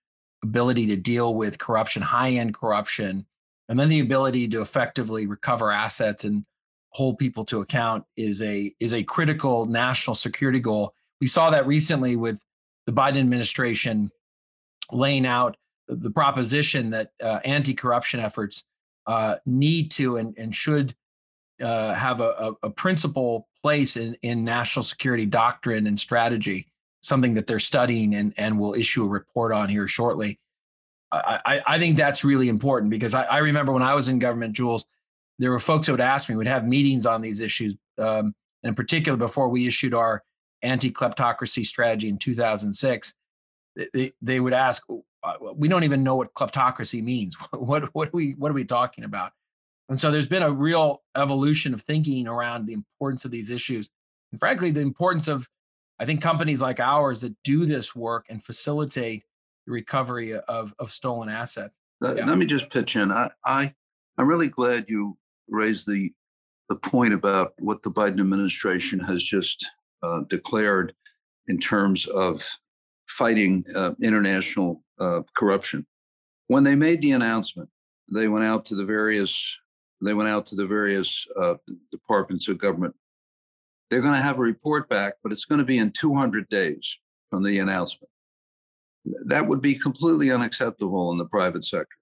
ability 0.42 0.86
to 0.86 0.96
deal 0.96 1.34
with 1.34 1.58
corruption, 1.58 2.02
high 2.02 2.30
end 2.30 2.54
corruption, 2.54 3.26
and 3.68 3.78
then 3.78 3.88
the 3.88 4.00
ability 4.00 4.48
to 4.48 4.60
effectively 4.60 5.26
recover 5.26 5.70
assets 5.70 6.25
and 6.25 6.44
hold 6.90 7.18
people 7.18 7.44
to 7.44 7.60
account 7.60 8.04
is 8.16 8.40
a 8.40 8.72
is 8.80 8.92
a 8.92 9.02
critical 9.02 9.66
national 9.66 10.14
security 10.14 10.60
goal. 10.60 10.94
We 11.20 11.26
saw 11.26 11.50
that 11.50 11.66
recently 11.66 12.16
with 12.16 12.40
the 12.86 12.92
Biden 12.92 13.18
administration 13.18 14.10
laying 14.92 15.26
out 15.26 15.56
the 15.88 16.10
proposition 16.10 16.90
that 16.90 17.10
uh, 17.22 17.40
anti-corruption 17.44 18.20
efforts 18.20 18.64
uh, 19.06 19.36
need 19.44 19.90
to 19.92 20.16
and, 20.16 20.34
and 20.36 20.54
should 20.54 20.94
uh, 21.62 21.94
have 21.94 22.20
a, 22.20 22.52
a, 22.62 22.70
principal 22.70 23.48
place 23.62 23.96
in, 23.96 24.16
in 24.22 24.44
national 24.44 24.82
security 24.82 25.26
doctrine 25.26 25.86
and 25.86 25.98
strategy, 25.98 26.66
something 27.00 27.34
that 27.34 27.46
they're 27.46 27.58
studying 27.58 28.14
and, 28.14 28.34
and 28.36 28.58
will 28.58 28.75
issue 28.75 29.04
a 29.04 29.08
report 29.08 29.52
on 29.52 29.68
here 29.68 29.88
shortly. 29.88 30.38
I, 31.12 31.62
I 31.66 31.78
think 31.78 31.96
that's 31.96 32.25
really 32.25 32.48
important 32.48 32.90
because 32.90 33.14
I, 33.14 33.22
I 33.22 33.38
remember 33.38 33.72
when 33.72 33.82
I 33.82 33.94
was 33.94 34.08
in 34.08 34.18
government, 34.18 34.54
Jules, 34.54 34.84
there 35.38 35.50
were 35.50 35.60
folks 35.60 35.86
that 35.86 35.92
would 35.92 36.00
ask 36.00 36.28
me, 36.28 36.36
we'd 36.36 36.46
have 36.46 36.66
meetings 36.66 37.06
on 37.06 37.20
these 37.20 37.40
issues. 37.40 37.75
Um, 37.98 38.34
and 38.62 38.70
in 38.70 38.75
particular, 38.75 39.16
before 39.16 39.48
we 39.48 39.66
issued 39.66 39.94
our 39.94 40.22
anti 40.62 40.90
kleptocracy 40.90 41.64
strategy 41.64 42.08
in 42.08 42.18
2006, 42.18 43.14
they, 43.92 44.12
they 44.20 44.40
would 44.40 44.52
ask, 44.52 44.82
uh, 45.22 45.34
we 45.54 45.68
don't 45.68 45.84
even 45.84 46.02
know 46.02 46.16
what 46.16 46.34
kleptocracy 46.34 47.02
means. 47.02 47.36
what, 47.52 47.94
what, 47.94 48.08
are 48.08 48.12
we, 48.12 48.32
what 48.32 48.50
are 48.50 48.54
we 48.54 48.64
talking 48.64 49.04
about? 49.04 49.32
And 49.88 50.00
so 50.00 50.10
there's 50.10 50.26
been 50.26 50.42
a 50.42 50.50
real 50.50 51.02
evolution 51.16 51.72
of 51.72 51.82
thinking 51.82 52.26
around 52.26 52.66
the 52.66 52.72
importance 52.72 53.24
of 53.24 53.30
these 53.30 53.50
issues. 53.50 53.88
And 54.32 54.40
frankly, 54.40 54.70
the 54.70 54.80
importance 54.80 55.28
of, 55.28 55.48
I 56.00 56.04
think, 56.04 56.20
companies 56.20 56.60
like 56.60 56.80
ours 56.80 57.20
that 57.20 57.36
do 57.44 57.66
this 57.66 57.94
work 57.94 58.26
and 58.28 58.42
facilitate 58.42 59.22
the 59.66 59.72
recovery 59.72 60.34
of, 60.34 60.74
of 60.78 60.90
stolen 60.90 61.28
assets. 61.28 61.74
Let, 62.00 62.16
yeah. 62.16 62.26
let 62.26 62.38
me 62.38 62.46
just 62.46 62.70
pitch 62.70 62.96
in. 62.96 63.12
I, 63.12 63.30
I, 63.44 63.74
I'm 64.18 64.28
really 64.28 64.48
glad 64.48 64.86
you 64.88 65.16
raised 65.48 65.88
the, 65.88 66.12
the 66.68 66.76
point 66.76 67.14
about 67.14 67.52
what 67.58 67.82
the 67.82 67.90
Biden 67.90 68.20
administration 68.20 68.98
has 69.00 69.22
just 69.22 69.64
uh, 70.02 70.22
declared 70.28 70.94
in 71.46 71.58
terms 71.58 72.06
of 72.06 72.44
fighting 73.08 73.64
uh, 73.74 73.92
international 74.02 74.82
uh, 74.98 75.20
corruption. 75.36 75.86
When 76.48 76.64
they 76.64 76.74
made 76.74 77.02
the 77.02 77.12
announcement, 77.12 77.68
they 78.12 78.28
went 78.28 78.44
out 78.44 78.64
to 78.66 78.74
the 78.74 78.84
various 78.84 79.56
they 80.02 80.14
went 80.14 80.28
out 80.28 80.46
to 80.46 80.56
the 80.56 80.66
various 80.66 81.26
uh, 81.36 81.54
departments 81.90 82.48
of 82.48 82.58
government. 82.58 82.94
They're 83.90 84.00
going 84.00 84.14
to 84.14 84.22
have 84.22 84.38
a 84.38 84.42
report 84.42 84.88
back, 84.88 85.14
but 85.22 85.32
it's 85.32 85.44
going 85.44 85.60
to 85.60 85.64
be 85.64 85.78
in 85.78 85.92
200 85.92 86.48
days 86.48 86.98
from 87.30 87.44
the 87.44 87.58
announcement. 87.58 88.10
That 89.24 89.46
would 89.46 89.60
be 89.60 89.74
completely 89.74 90.30
unacceptable 90.30 91.12
in 91.12 91.18
the 91.18 91.26
private 91.26 91.64
sector 91.64 91.96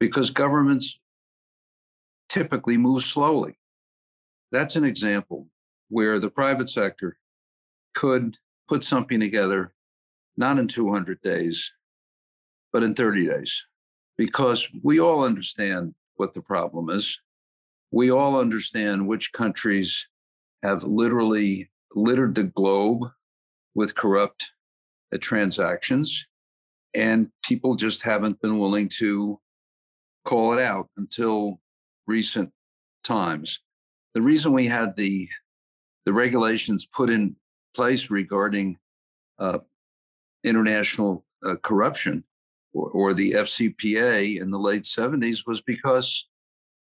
because 0.00 0.30
governments 0.30 0.98
typically 2.28 2.76
move 2.76 3.02
slowly. 3.02 3.56
That's 4.50 4.76
an 4.76 4.84
example 4.84 5.46
where 5.88 6.18
the 6.18 6.30
private 6.30 6.68
sector 6.68 7.18
could 7.94 8.36
put 8.68 8.82
something 8.84 9.20
together 9.20 9.74
not 10.36 10.58
in 10.58 10.66
200 10.66 11.20
days, 11.20 11.72
but 12.72 12.82
in 12.82 12.94
30 12.94 13.26
days, 13.26 13.64
because 14.16 14.68
we 14.82 14.98
all 14.98 15.24
understand 15.24 15.94
what 16.22 16.34
the 16.34 16.40
problem 16.40 16.88
is. 16.88 17.18
We 17.90 18.08
all 18.08 18.38
understand 18.38 19.08
which 19.08 19.32
countries 19.32 20.06
have 20.62 20.84
literally 20.84 21.68
littered 21.96 22.36
the 22.36 22.44
globe 22.44 23.10
with 23.74 23.96
corrupt 23.96 24.52
uh, 25.12 25.18
transactions, 25.20 26.24
and 26.94 27.32
people 27.42 27.74
just 27.74 28.04
haven't 28.04 28.40
been 28.40 28.60
willing 28.60 28.88
to 29.00 29.40
call 30.24 30.52
it 30.52 30.62
out 30.62 30.88
until 30.96 31.58
recent 32.06 32.52
times. 33.02 33.58
The 34.14 34.22
reason 34.22 34.52
we 34.52 34.68
had 34.68 34.94
the 34.96 35.28
the 36.06 36.12
regulations 36.12 36.86
put 36.86 37.10
in 37.10 37.34
place 37.74 38.10
regarding 38.10 38.78
uh, 39.40 39.58
international 40.44 41.24
uh, 41.44 41.56
corruption 41.56 42.22
or, 42.72 42.90
or, 42.90 43.14
the 43.14 43.32
FCPA 43.32 44.40
in 44.40 44.50
the 44.50 44.58
late 44.58 44.82
70s 44.82 45.46
was 45.46 45.60
because 45.60 46.28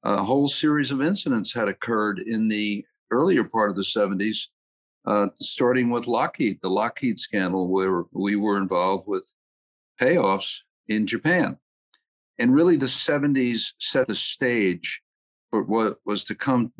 a 0.02 0.22
whole 0.22 0.46
series 0.46 0.90
of 0.90 1.02
incidents 1.02 1.54
had 1.54 1.68
occurred 1.68 2.18
in 2.18 2.48
the 2.48 2.84
earlier 3.10 3.44
part 3.44 3.70
of 3.70 3.76
the 3.76 3.82
70s, 3.82 4.48
uh, 5.06 5.28
starting 5.40 5.90
with 5.90 6.06
Lockheed, 6.06 6.58
the 6.62 6.68
Lockheed 6.68 7.18
scandal, 7.18 7.68
where 7.68 8.04
we 8.12 8.36
were 8.36 8.58
involved 8.58 9.06
with 9.06 9.32
payoffs 10.00 10.58
in 10.88 11.06
Japan. 11.06 11.56
And 12.38 12.54
really, 12.54 12.76
the 12.76 12.86
70s 12.86 13.72
set 13.80 14.06
the 14.06 14.14
stage 14.14 15.02
for 15.50 15.62
what 15.62 15.96
was 16.04 16.24
to 16.24 16.34
come 16.34 16.72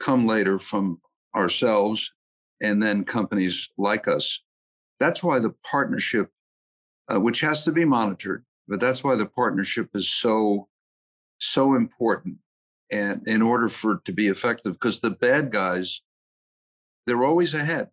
come 0.00 0.26
later 0.26 0.58
from 0.58 1.00
ourselves 1.34 2.12
and 2.60 2.82
then 2.82 3.04
companies 3.04 3.68
like 3.76 4.08
us. 4.08 4.40
That's 5.00 5.22
why 5.22 5.38
the 5.38 5.54
partnership, 5.70 6.30
uh, 7.12 7.20
which 7.20 7.40
has 7.40 7.64
to 7.64 7.72
be 7.72 7.84
monitored, 7.84 8.44
but 8.68 8.80
that's 8.80 9.04
why 9.04 9.14
the 9.14 9.26
partnership 9.26 9.90
is 9.94 10.10
so 10.10 10.68
so 11.40 11.74
important 11.74 12.38
and 12.90 13.26
in 13.26 13.42
order 13.42 13.68
for 13.68 13.92
it 13.92 14.04
to 14.04 14.12
be 14.12 14.28
effective 14.28 14.72
because 14.74 15.00
the 15.00 15.10
bad 15.10 15.50
guys 15.50 16.02
they're 17.06 17.24
always 17.24 17.54
ahead 17.54 17.88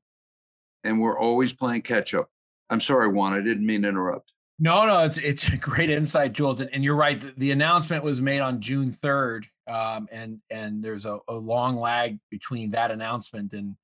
and 0.83 1.01
we're 1.01 1.19
always 1.19 1.53
playing 1.53 1.81
catch 1.81 2.13
up. 2.13 2.29
I'm 2.69 2.79
sorry 2.79 3.09
juan 3.09 3.33
i 3.33 3.41
didn't 3.41 3.65
mean 3.65 3.81
to 3.83 3.89
interrupt. 3.89 4.31
No 4.59 4.85
no 4.85 5.03
it's 5.03 5.17
it's 5.17 5.47
a 5.47 5.57
great 5.57 5.89
insight 5.89 6.33
jules 6.33 6.61
and, 6.61 6.69
and 6.73 6.83
you're 6.83 6.95
right 6.95 7.19
the, 7.19 7.33
the, 7.35 7.51
announcement 7.51 8.03
was 8.03 8.21
made 8.21 8.39
on 8.39 8.61
june 8.61 8.95
3rd 9.01 9.45
um, 9.67 10.07
and 10.11 10.39
and 10.49 10.83
there's 10.83 11.05
a, 11.05 11.19
a 11.27 11.33
long 11.33 11.75
lag 11.77 12.19
between 12.29 12.71
that 12.71 12.91
announcement 12.91 13.53
and 13.53 13.75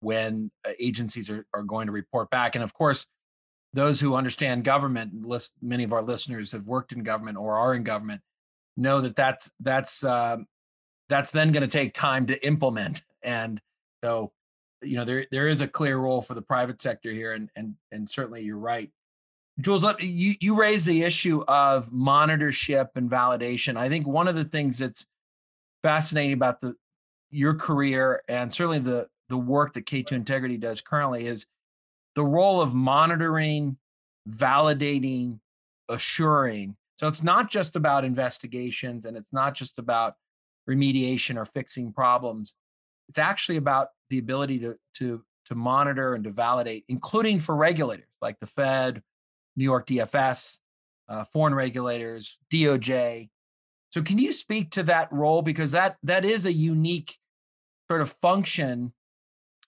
when 0.00 0.50
uh, 0.66 0.70
agencies 0.78 1.28
are, 1.28 1.46
are 1.52 1.62
going 1.62 1.86
to 1.86 1.92
report 1.92 2.30
back 2.30 2.54
and 2.54 2.62
of 2.62 2.72
course 2.72 3.06
those 3.72 4.00
who 4.00 4.14
understand 4.14 4.64
government 4.64 5.24
list 5.24 5.52
many 5.62 5.84
of 5.84 5.92
our 5.92 6.02
listeners 6.02 6.52
have 6.52 6.66
worked 6.66 6.92
in 6.92 7.02
government 7.02 7.38
or 7.38 7.56
are 7.56 7.74
in 7.74 7.84
government 7.84 8.20
know 8.76 9.00
that 9.00 9.16
that's 9.16 9.50
that's 9.60 10.02
um, 10.04 10.46
that's 11.08 11.30
then 11.30 11.52
going 11.52 11.62
to 11.62 11.68
take 11.68 11.92
time 11.92 12.26
to 12.26 12.46
implement. 12.46 13.02
And 13.22 13.60
so 14.02 14.32
you 14.82 14.96
know 14.96 15.04
there 15.04 15.26
there 15.30 15.48
is 15.48 15.60
a 15.60 15.68
clear 15.68 15.98
role 15.98 16.22
for 16.22 16.34
the 16.34 16.42
private 16.42 16.80
sector 16.80 17.10
here 17.10 17.32
and 17.32 17.50
and 17.54 17.74
and 17.92 18.08
certainly 18.08 18.42
you're 18.42 18.58
right. 18.58 18.90
Jules 19.60 19.84
you 20.00 20.34
you 20.40 20.58
raised 20.58 20.86
the 20.86 21.02
issue 21.02 21.42
of 21.46 21.90
monitorship 21.90 22.88
and 22.94 23.10
validation. 23.10 23.76
I 23.76 23.88
think 23.88 24.06
one 24.06 24.28
of 24.28 24.34
the 24.34 24.44
things 24.44 24.78
that's 24.78 25.04
fascinating 25.82 26.32
about 26.32 26.60
the 26.60 26.74
your 27.30 27.54
career 27.54 28.22
and 28.28 28.52
certainly 28.52 28.78
the 28.78 29.08
the 29.28 29.36
work 29.36 29.74
that 29.74 29.86
k2 29.86 30.12
integrity 30.12 30.56
does 30.56 30.80
currently 30.80 31.26
is 31.26 31.46
the 32.14 32.24
role 32.24 32.60
of 32.60 32.74
monitoring 32.74 33.76
validating 34.28 35.38
assuring 35.88 36.76
so 37.00 37.08
it's 37.08 37.22
not 37.22 37.50
just 37.50 37.76
about 37.76 38.04
investigations 38.04 39.06
and 39.06 39.16
it's 39.16 39.32
not 39.32 39.54
just 39.54 39.78
about 39.78 40.16
remediation 40.68 41.38
or 41.38 41.46
fixing 41.46 41.94
problems. 41.94 42.52
It's 43.08 43.18
actually 43.18 43.56
about 43.56 43.88
the 44.10 44.18
ability 44.18 44.58
to 44.58 44.76
to 44.96 45.24
to 45.46 45.54
monitor 45.54 46.12
and 46.12 46.24
to 46.24 46.30
validate, 46.30 46.84
including 46.90 47.40
for 47.40 47.56
regulators 47.56 48.04
like 48.20 48.38
the 48.38 48.46
Fed, 48.46 49.02
New 49.56 49.64
York 49.64 49.86
DFS, 49.86 50.58
uh, 51.08 51.24
foreign 51.24 51.54
regulators, 51.54 52.36
DOJ. 52.52 53.30
So 53.88 54.02
can 54.02 54.18
you 54.18 54.30
speak 54.30 54.70
to 54.72 54.82
that 54.82 55.10
role 55.10 55.40
because 55.40 55.70
that 55.70 55.96
that 56.02 56.26
is 56.26 56.44
a 56.44 56.52
unique 56.52 57.16
sort 57.90 58.02
of 58.02 58.12
function 58.20 58.92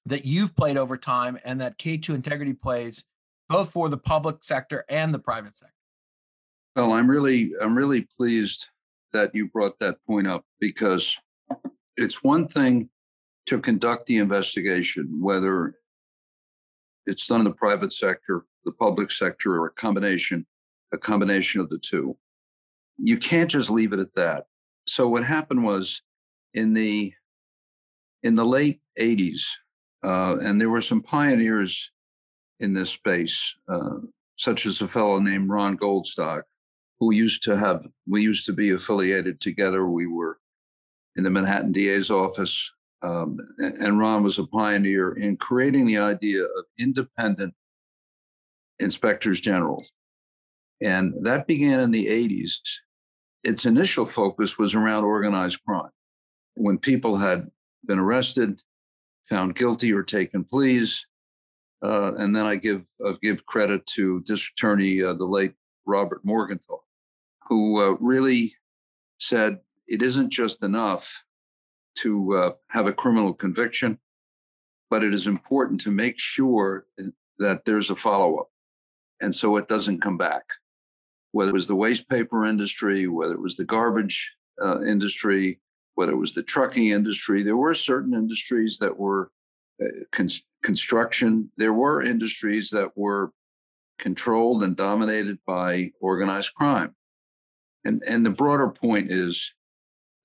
that 0.06 0.24
you've 0.24 0.56
played 0.56 0.76
over 0.76 0.96
time 0.96 1.38
and 1.44 1.60
that 1.60 1.78
K2 1.78 2.10
Integrity 2.10 2.52
plays 2.52 3.04
both 3.48 3.70
for 3.70 3.88
the 3.88 3.98
public 3.98 4.42
sector 4.42 4.84
and 4.88 5.12
the 5.12 5.18
private 5.18 5.56
sector? 5.56 5.74
Well, 6.74 6.92
I'm 6.92 7.08
really 7.08 7.50
I'm 7.62 7.76
really 7.76 8.06
pleased 8.16 8.68
that 9.12 9.34
you 9.34 9.48
brought 9.48 9.78
that 9.78 9.98
point 10.06 10.26
up 10.26 10.44
because 10.58 11.18
it's 11.96 12.24
one 12.24 12.48
thing 12.48 12.88
to 13.46 13.60
conduct 13.60 14.06
the 14.06 14.18
investigation, 14.18 15.18
whether 15.20 15.74
it's 17.06 17.26
done 17.26 17.40
in 17.40 17.44
the 17.44 17.52
private 17.52 17.92
sector, 17.92 18.46
the 18.64 18.72
public 18.72 19.10
sector, 19.10 19.56
or 19.56 19.66
a 19.66 19.72
combination, 19.72 20.46
a 20.92 20.98
combination 20.98 21.60
of 21.60 21.68
the 21.68 21.78
two. 21.78 22.16
You 22.96 23.18
can't 23.18 23.50
just 23.50 23.70
leave 23.70 23.92
it 23.92 23.98
at 23.98 24.14
that. 24.14 24.46
So 24.86 25.08
what 25.08 25.24
happened 25.24 25.64
was 25.64 26.02
in 26.54 26.74
the 26.74 27.12
in 28.22 28.36
the 28.36 28.44
late 28.44 28.80
80s, 28.98 29.42
uh, 30.02 30.36
and 30.42 30.60
there 30.60 30.70
were 30.70 30.80
some 30.80 31.02
pioneers 31.02 31.90
in 32.60 32.74
this 32.74 32.90
space, 32.90 33.54
uh, 33.68 33.98
such 34.36 34.66
as 34.66 34.80
a 34.80 34.88
fellow 34.88 35.18
named 35.18 35.48
Ron 35.48 35.76
Goldstock, 35.76 36.42
who 36.98 37.12
used 37.12 37.42
to 37.44 37.56
have, 37.56 37.86
we 38.08 38.22
used 38.22 38.46
to 38.46 38.52
be 38.52 38.70
affiliated 38.70 39.40
together. 39.40 39.86
We 39.86 40.06
were 40.06 40.38
in 41.16 41.24
the 41.24 41.30
Manhattan 41.30 41.72
DA's 41.72 42.10
office. 42.10 42.70
Um, 43.02 43.34
and 43.58 43.98
Ron 43.98 44.22
was 44.22 44.38
a 44.38 44.46
pioneer 44.46 45.12
in 45.12 45.36
creating 45.36 45.86
the 45.86 45.98
idea 45.98 46.44
of 46.44 46.64
independent 46.78 47.54
inspectors 48.78 49.40
general. 49.40 49.82
And 50.80 51.14
that 51.24 51.46
began 51.46 51.80
in 51.80 51.90
the 51.90 52.06
80s. 52.06 52.52
Its 53.44 53.66
initial 53.66 54.06
focus 54.06 54.58
was 54.58 54.74
around 54.74 55.04
organized 55.04 55.60
crime. 55.66 55.90
When 56.54 56.78
people 56.78 57.16
had 57.16 57.50
been 57.84 57.98
arrested, 57.98 58.60
found 59.28 59.54
guilty, 59.54 59.92
or 59.92 60.02
taken 60.02 60.44
pleas, 60.44 61.06
uh, 61.82 62.12
and 62.16 62.34
then 62.34 62.44
I 62.44 62.56
give 62.56 62.86
uh, 63.04 63.14
give 63.22 63.46
credit 63.46 63.86
to 63.94 64.20
District 64.20 64.58
Attorney 64.58 65.02
uh, 65.02 65.14
the 65.14 65.24
late 65.24 65.54
Robert 65.86 66.24
Morgenthau, 66.24 66.78
who 67.48 67.80
uh, 67.80 67.96
really 68.00 68.54
said 69.18 69.58
it 69.86 70.02
isn't 70.02 70.30
just 70.30 70.62
enough 70.62 71.24
to 71.98 72.36
uh, 72.36 72.52
have 72.70 72.86
a 72.86 72.92
criminal 72.92 73.34
conviction, 73.34 73.98
but 74.90 75.04
it 75.04 75.12
is 75.12 75.26
important 75.26 75.80
to 75.80 75.90
make 75.90 76.18
sure 76.18 76.86
that 77.38 77.64
there's 77.64 77.90
a 77.90 77.96
follow 77.96 78.36
up, 78.36 78.50
and 79.20 79.34
so 79.34 79.56
it 79.56 79.68
doesn't 79.68 80.02
come 80.02 80.16
back. 80.16 80.44
Whether 81.32 81.50
it 81.50 81.54
was 81.54 81.68
the 81.68 81.76
waste 81.76 82.08
paper 82.08 82.44
industry, 82.44 83.08
whether 83.08 83.34
it 83.34 83.40
was 83.40 83.56
the 83.56 83.64
garbage 83.64 84.32
uh, 84.62 84.82
industry, 84.82 85.60
whether 85.94 86.12
it 86.12 86.16
was 86.16 86.34
the 86.34 86.42
trucking 86.42 86.88
industry, 86.88 87.42
there 87.42 87.56
were 87.56 87.74
certain 87.74 88.14
industries 88.14 88.78
that 88.78 88.98
were 88.98 89.30
construction. 90.62 91.50
There 91.56 91.72
were 91.72 92.02
industries 92.02 92.70
that 92.70 92.96
were 92.96 93.32
controlled 93.98 94.62
and 94.62 94.76
dominated 94.76 95.38
by 95.46 95.92
organized 96.00 96.54
crime. 96.54 96.94
And, 97.84 98.02
and 98.08 98.24
the 98.24 98.30
broader 98.30 98.68
point 98.68 99.10
is 99.10 99.52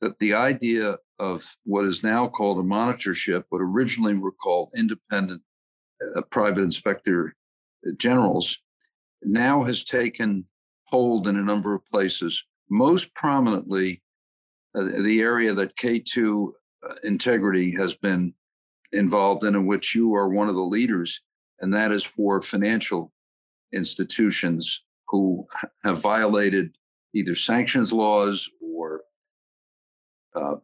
that 0.01 0.19
the 0.19 0.33
idea 0.33 0.97
of 1.19 1.55
what 1.63 1.85
is 1.85 2.03
now 2.03 2.27
called 2.27 2.59
a 2.59 2.61
monitorship, 2.61 3.45
what 3.49 3.61
originally 3.61 4.13
were 4.13 4.31
called 4.31 4.69
independent 4.75 5.41
uh, 6.15 6.21
private 6.29 6.61
inspector 6.61 7.35
generals, 7.99 8.57
now 9.23 9.63
has 9.63 9.83
taken 9.83 10.45
hold 10.85 11.27
in 11.27 11.35
a 11.37 11.43
number 11.43 11.73
of 11.73 11.85
places. 11.91 12.43
Most 12.69 13.13
prominently, 13.15 14.03
uh, 14.03 14.06
the 14.83 15.21
area 15.21 15.53
that 15.53 15.75
K2 15.75 16.51
uh, 16.87 16.93
integrity 17.03 17.75
has 17.75 17.95
been 17.95 18.33
involved 18.91 19.43
in, 19.43 19.55
in 19.55 19.65
which 19.65 19.95
you 19.95 20.13
are 20.15 20.29
one 20.29 20.49
of 20.49 20.55
the 20.55 20.61
leaders, 20.61 21.21
and 21.59 21.73
that 21.73 21.91
is 21.91 22.03
for 22.03 22.41
financial 22.41 23.11
institutions 23.73 24.83
who 25.09 25.47
have 25.83 25.99
violated 25.99 26.77
either 27.13 27.35
sanctions 27.35 27.91
laws 27.91 28.49
or 28.61 29.01
uh, 30.35 30.55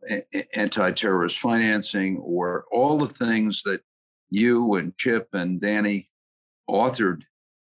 anti-terrorist 0.53 1.39
financing 1.39 2.17
or 2.17 2.65
all 2.71 2.97
the 2.97 3.07
things 3.07 3.63
that 3.63 3.81
you 4.29 4.75
and 4.75 4.95
Chip 4.97 5.29
and 5.33 5.59
Danny 5.59 6.09
authored 6.69 7.23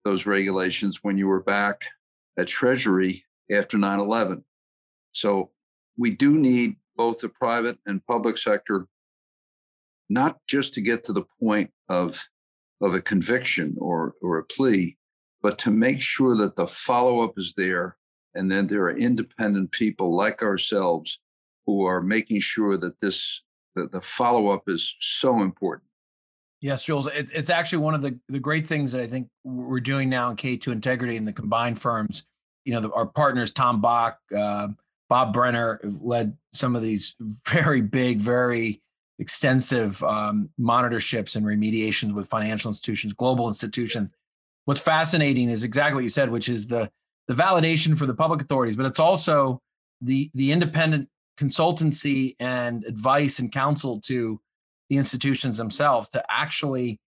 those 0.05 0.27
regulations 0.27 1.01
when 1.03 1.17
you 1.17 1.27
were 1.27 1.43
back 1.43 1.83
at 2.39 2.49
Treasury 2.49 3.25
after 3.51 3.79
9 3.79 4.01
11. 4.01 4.45
So 5.13 5.51
we 5.97 6.11
do 6.11 6.37
need 6.37 6.77
both 6.97 7.19
the 7.21 7.29
private 7.29 7.79
and 7.87 8.05
public 8.07 8.39
sector 8.39 8.87
not 10.09 10.39
just 10.47 10.75
to 10.75 10.81
get 10.81 11.05
to 11.05 11.13
the 11.13 11.25
point 11.41 11.71
of 11.89 12.29
of 12.81 12.95
a 12.95 13.01
conviction 13.01 13.77
or 13.79 14.15
or 14.23 14.39
a 14.39 14.45
plea, 14.45 14.97
but 15.43 15.59
to 15.59 15.71
make 15.71 16.01
sure 16.01 16.37
that 16.37 16.57
the 16.57 16.67
follow 16.67 17.21
up 17.21 17.35
is 17.37 17.55
there, 17.57 17.97
and 18.35 18.51
then 18.51 18.67
there 18.67 18.83
are 18.83 18.97
independent 18.97 19.73
people 19.73 20.15
like 20.15 20.43
ourselves 20.43 21.21
who 21.67 21.85
are 21.85 22.01
making 22.01 22.41
sure 22.41 22.77
that 22.77 23.01
this 23.01 23.43
that 23.75 23.93
the 23.93 24.01
follow 24.01 24.49
up 24.49 24.65
is 24.69 24.95
so 25.01 25.41
important. 25.41 25.89
Yes, 26.61 26.85
Jules, 26.85 27.09
it's, 27.13 27.51
actually 27.51 27.79
one 27.79 27.95
of 27.95 28.01
the, 28.01 28.19
the 28.31 28.41
great 28.41 28.67
things 28.67 28.93
that 28.93 29.03
I 29.03 29.07
think 29.07 29.29
we're 29.43 29.81
doing 29.81 30.09
now 30.09 30.31
in 30.31 30.37
K2 30.37 30.69
Integrity 30.69 31.19
and 31.19 31.29
the 31.29 31.33
combined 31.33 31.79
firms. 31.79 32.23
You 32.65 32.73
know, 32.73 32.81
the, 32.81 32.91
our 32.93 33.05
partners, 33.05 33.51
Tom 33.53 33.83
Bach, 33.83 34.17
uh, 34.35 34.69
Bob 35.09 35.33
Brenner, 35.33 35.81
led 35.83 36.37
some 36.53 36.75
of 36.75 36.83
these 36.83 37.15
very 37.47 37.81
big, 37.81 38.19
very 38.21 38.81
extensive 39.19 40.03
um, 40.03 40.51
monitorships 40.61 41.37
and 41.37 41.47
remediations 41.47 42.15
with 42.15 42.29
financial 42.29 42.69
institutions, 42.69 43.13
global 43.13 43.47
institutions. 43.49 44.11
What's 44.65 44.81
fascinating 44.81 45.51
is 45.51 45.63
exactly 45.63 45.97
what 45.97 46.05
you 46.05 46.09
said, 46.09 46.31
which 46.31 46.49
is 46.49 46.67
the 46.67 46.91
the 47.27 47.35
validation 47.35 47.97
for 47.97 48.05
the 48.07 48.15
public 48.15 48.43
authorities, 48.43 48.77
but 48.77 48.87
it's 48.87 49.01
also 49.01 49.61
the 50.01 50.31
the 50.35 50.53
independent 50.53 51.09
consultancy 51.39 52.37
and 52.39 52.85
advice 52.85 53.39
and 53.39 53.51
counsel 53.53 54.01
to 54.03 54.41
the 54.89 54.97
institutions 54.97 55.57
themselves 55.57 56.09
to 56.11 56.23
actually 56.29 57.01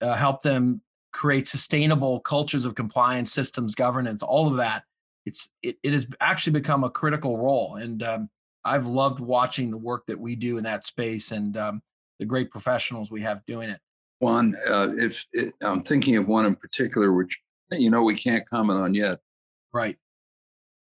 uh, 0.00 0.14
help 0.14 0.42
them 0.42 0.80
create 1.12 1.46
sustainable 1.46 2.20
cultures 2.20 2.64
of 2.64 2.74
compliance 2.74 3.32
systems 3.32 3.74
governance 3.74 4.22
all 4.22 4.46
of 4.46 4.56
that 4.56 4.84
it's 5.26 5.48
it, 5.62 5.76
it 5.82 5.92
has 5.92 6.06
actually 6.20 6.54
become 6.54 6.84
a 6.84 6.90
critical 6.90 7.38
role 7.38 7.76
and 7.76 8.02
um, 8.02 8.30
I've 8.64 8.86
loved 8.86 9.20
watching 9.20 9.70
the 9.70 9.78
work 9.78 10.06
that 10.06 10.18
we 10.18 10.36
do 10.36 10.58
in 10.58 10.64
that 10.64 10.84
space 10.84 11.32
and 11.32 11.56
um, 11.56 11.82
the 12.18 12.26
great 12.26 12.50
professionals 12.50 13.10
we 13.10 13.22
have 13.22 13.44
doing 13.46 13.70
it. 13.70 13.80
One, 14.18 14.54
uh, 14.68 14.88
if 14.98 15.26
it, 15.32 15.54
I'm 15.62 15.80
thinking 15.80 16.16
of 16.16 16.28
one 16.28 16.44
in 16.44 16.54
particular, 16.54 17.12
which 17.12 17.40
you 17.72 17.90
know 17.90 18.02
we 18.02 18.16
can't 18.16 18.48
comment 18.48 18.78
on 18.78 18.94
yet, 18.94 19.20
right? 19.72 19.96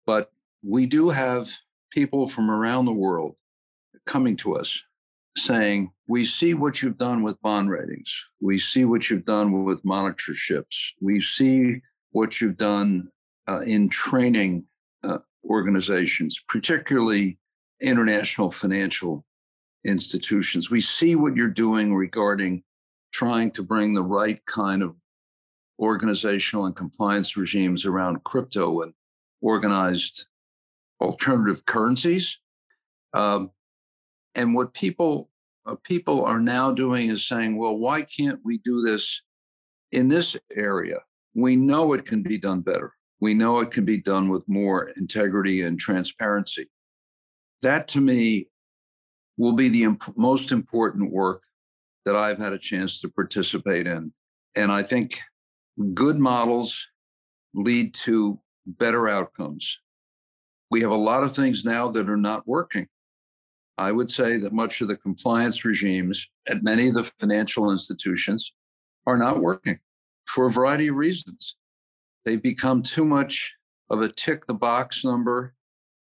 But 0.05 0.31
we 0.63 0.85
do 0.85 1.09
have 1.09 1.49
people 1.91 2.27
from 2.27 2.51
around 2.51 2.85
the 2.85 2.93
world 2.93 3.35
coming 4.05 4.37
to 4.37 4.55
us 4.55 4.83
saying, 5.35 5.91
"We 6.07 6.25
see 6.25 6.53
what 6.53 6.83
you've 6.83 6.99
done 6.99 7.23
with 7.23 7.41
bond 7.41 7.71
ratings. 7.71 8.13
We 8.39 8.59
see 8.59 8.85
what 8.85 9.09
you've 9.09 9.25
done 9.25 9.63
with 9.63 9.83
monitorships. 9.83 10.91
We 11.01 11.19
see 11.19 11.81
what 12.11 12.39
you've 12.39 12.57
done 12.57 13.09
uh, 13.47 13.61
in 13.61 13.89
training 13.89 14.65
uh, 15.03 15.19
organizations, 15.45 16.41
particularly 16.47 17.37
international 17.81 18.51
financial 18.51 19.25
institutions. 19.85 20.71
We 20.71 20.81
see 20.81 21.15
what 21.15 21.35
you're 21.35 21.49
doing 21.49 21.93
regarding 21.93 22.63
trying 23.11 23.51
to 23.51 23.63
bring 23.63 23.93
the 23.93 24.03
right 24.03 24.43
kind 24.45 24.81
of 24.81 24.95
organizational 25.79 26.65
and 26.65 26.75
compliance 26.75 27.35
regimes 27.35 27.85
around 27.85 28.23
crypto 28.23 28.81
and 28.81 28.93
organized 29.41 30.25
alternative 31.01 31.65
currencies. 31.65 32.39
Um, 33.13 33.51
and 34.35 34.55
what 34.55 34.73
people 34.73 35.29
uh, 35.65 35.75
people 35.83 36.25
are 36.25 36.39
now 36.39 36.71
doing 36.71 37.09
is 37.09 37.25
saying, 37.25 37.57
well, 37.57 37.77
why 37.77 38.01
can't 38.01 38.39
we 38.43 38.57
do 38.57 38.81
this 38.81 39.21
in 39.91 40.07
this 40.07 40.35
area? 40.55 40.97
We 41.35 41.55
know 41.55 41.93
it 41.93 42.05
can 42.05 42.21
be 42.21 42.37
done 42.37 42.61
better. 42.61 42.93
We 43.23 43.33
know 43.33 43.61
it 43.61 43.71
can 43.71 43.85
be 43.85 43.99
done 44.01 44.27
with 44.27 44.43
more 44.49 44.89
integrity 44.97 45.61
and 45.61 45.79
transparency 45.79 46.67
that 47.61 47.87
to 47.87 48.01
me 48.01 48.49
will 49.37 49.53
be 49.53 49.69
the 49.69 49.83
imp- 49.83 50.17
most 50.17 50.51
important 50.51 51.09
work 51.09 51.43
that 52.03 52.17
I've 52.17 52.37
had 52.37 52.51
a 52.51 52.57
chance 52.57 52.99
to 52.99 53.07
participate 53.07 53.87
in. 53.87 54.11
And 54.57 54.73
I 54.73 54.83
think 54.83 55.21
good 55.93 56.19
models 56.19 56.85
lead 57.53 57.93
to 58.07 58.41
better 58.67 59.07
outcomes. 59.07 59.79
We 60.69 60.81
have 60.81 60.91
a 60.91 60.95
lot 60.95 61.23
of 61.23 61.33
things 61.33 61.63
now 61.63 61.87
that 61.91 62.09
are 62.09 62.17
not 62.17 62.45
working. 62.45 62.87
I 63.77 63.93
would 63.93 64.11
say 64.11 64.35
that 64.35 64.51
much 64.51 64.81
of 64.81 64.89
the 64.89 64.97
compliance 64.97 65.63
regimes 65.63 66.29
at 66.45 66.61
many 66.61 66.89
of 66.89 66.95
the 66.95 67.05
financial 67.05 67.71
institutions 67.71 68.51
are 69.07 69.17
not 69.17 69.39
working 69.39 69.79
for 70.25 70.47
a 70.47 70.51
variety 70.51 70.89
of 70.89 70.95
reasons. 70.95 71.55
They've 72.25 72.41
become 72.41 72.83
too 72.83 73.05
much 73.05 73.53
of 73.89 74.01
a 74.01 74.07
tick 74.09 74.47
the 74.47 74.53
box 74.53 75.03
number 75.03 75.55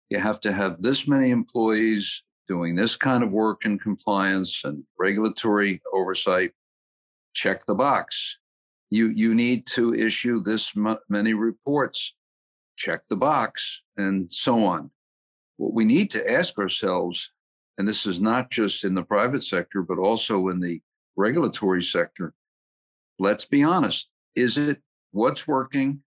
you 0.09 0.18
have 0.18 0.40
to 0.40 0.52
have 0.52 0.81
this 0.81 1.07
many 1.07 1.31
employees 1.31 2.22
doing 2.46 2.74
this 2.74 2.96
kind 2.96 3.22
of 3.22 3.31
work 3.31 3.66
in 3.66 3.78
compliance 3.78 4.62
and 4.64 4.85
regulatory 4.98 5.83
oversight. 5.92 6.52
Check 7.35 7.66
the 7.66 7.74
box. 7.74 8.38
You, 8.90 9.09
you 9.09 9.35
need 9.35 9.66
to 9.74 9.94
issue 9.94 10.42
this 10.42 10.72
many 11.09 11.35
reports. 11.35 12.14
Check 12.76 13.02
the 13.11 13.16
box, 13.16 13.83
and 13.98 14.33
so 14.33 14.64
on. 14.64 14.90
What 15.59 15.74
we 15.74 15.85
need 15.85 16.11
to 16.12 16.31
ask 16.31 16.59
ourselves 16.59 17.33
and 17.76 17.87
this 17.87 18.07
is 18.07 18.20
not 18.20 18.50
just 18.50 18.83
in 18.83 18.94
the 18.94 19.04
private 19.04 19.44
sector, 19.44 19.83
but 19.83 19.98
also 19.98 20.48
in 20.48 20.59
the 20.59 20.81
regulatory 21.16 21.81
sector. 21.81 22.35
Let's 23.20 23.44
be 23.44 23.62
honest. 23.62 24.09
Is 24.35 24.59
it 24.59 24.83
what's 25.12 25.46
working 25.46 26.02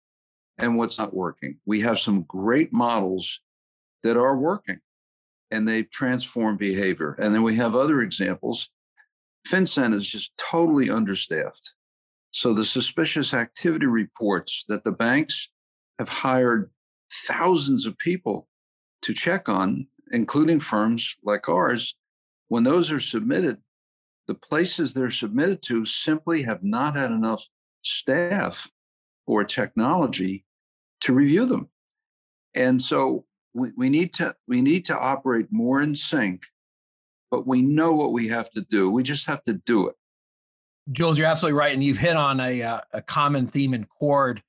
and 0.62 0.78
what's 0.78 0.98
not 0.98 1.14
working? 1.14 1.58
We 1.66 1.82
have 1.82 2.00
some 2.00 2.24
great 2.24 2.72
models 2.72 3.40
that 4.04 4.18
are 4.18 4.38
working 4.38 4.80
and 5.50 5.68
they've 5.68 5.90
transformed 5.90 6.60
behavior. 6.60 7.16
And 7.20 7.36
then 7.36 7.44
we 7.44 7.56
have 7.58 7.76
other 7.76 8.00
examples. 8.00 8.70
FinCEN 9.48 9.94
is 9.94 10.08
just 10.08 10.32
totally 10.38 10.90
understaffed. 10.90 11.74
So 12.32 12.54
the 12.54 12.64
suspicious 12.64 13.34
activity 13.34 13.88
reports 13.88 14.64
that 14.70 14.84
the 14.84 14.92
banks 14.92 15.50
have 16.00 16.08
hired 16.08 16.72
thousands 17.28 17.86
of 17.86 17.98
people 17.98 18.48
to 19.02 19.14
check 19.14 19.50
on, 19.50 19.88
including 20.12 20.60
firms 20.60 21.18
like 21.24 21.50
ours, 21.50 21.96
when 22.48 22.64
those 22.64 22.92
are 22.92 23.00
submitted, 23.00 23.58
the 24.28 24.36
places 24.36 24.94
they're 24.94 25.10
submitted 25.10 25.62
to 25.64 25.86
simply 25.86 26.44
have 26.44 26.64
not 26.64 26.96
had 26.96 27.12
enough 27.12 27.48
staff 27.82 28.70
or 29.26 29.44
technology 29.44 30.46
to 31.02 31.14
review 31.14 31.46
them. 31.46 31.70
And 32.56 32.82
so 32.82 33.26
we, 33.54 33.72
we 33.76 33.90
need 33.90 34.14
to 34.16 34.36
we 34.48 34.62
need 34.62 34.86
to 34.86 34.98
operate 34.98 35.48
more 35.52 35.82
in 35.82 35.96
sync, 35.96 36.44
but 37.30 37.48
we 37.48 37.62
know 37.62 37.94
what 37.94 38.12
we 38.12 38.28
have 38.30 38.50
to 38.52 38.62
do. 38.62 38.90
We 38.90 39.04
just 39.04 39.28
have 39.28 39.44
to 39.44 39.54
do 39.54 39.88
it. 39.88 39.96
Jules, 40.92 41.18
you're 41.18 41.28
absolutely 41.28 41.58
right, 41.58 41.74
and 41.74 41.84
you've 41.84 41.98
hit 41.98 42.16
on 42.16 42.40
a 42.40 42.62
uh, 42.62 42.82
a 42.94 43.02
common 43.02 43.48
theme 43.48 43.74
and 43.74 43.88
chord 43.88 44.42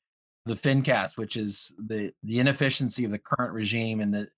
the 0.45 0.55
FinCast, 0.55 1.17
which 1.17 1.37
is 1.37 1.73
the 1.79 2.13
the 2.23 2.39
inefficiency 2.39 3.05
of 3.05 3.11
the 3.11 3.19
current 3.19 3.53
regime 3.53 4.01
and 4.01 4.13
the 4.13 4.29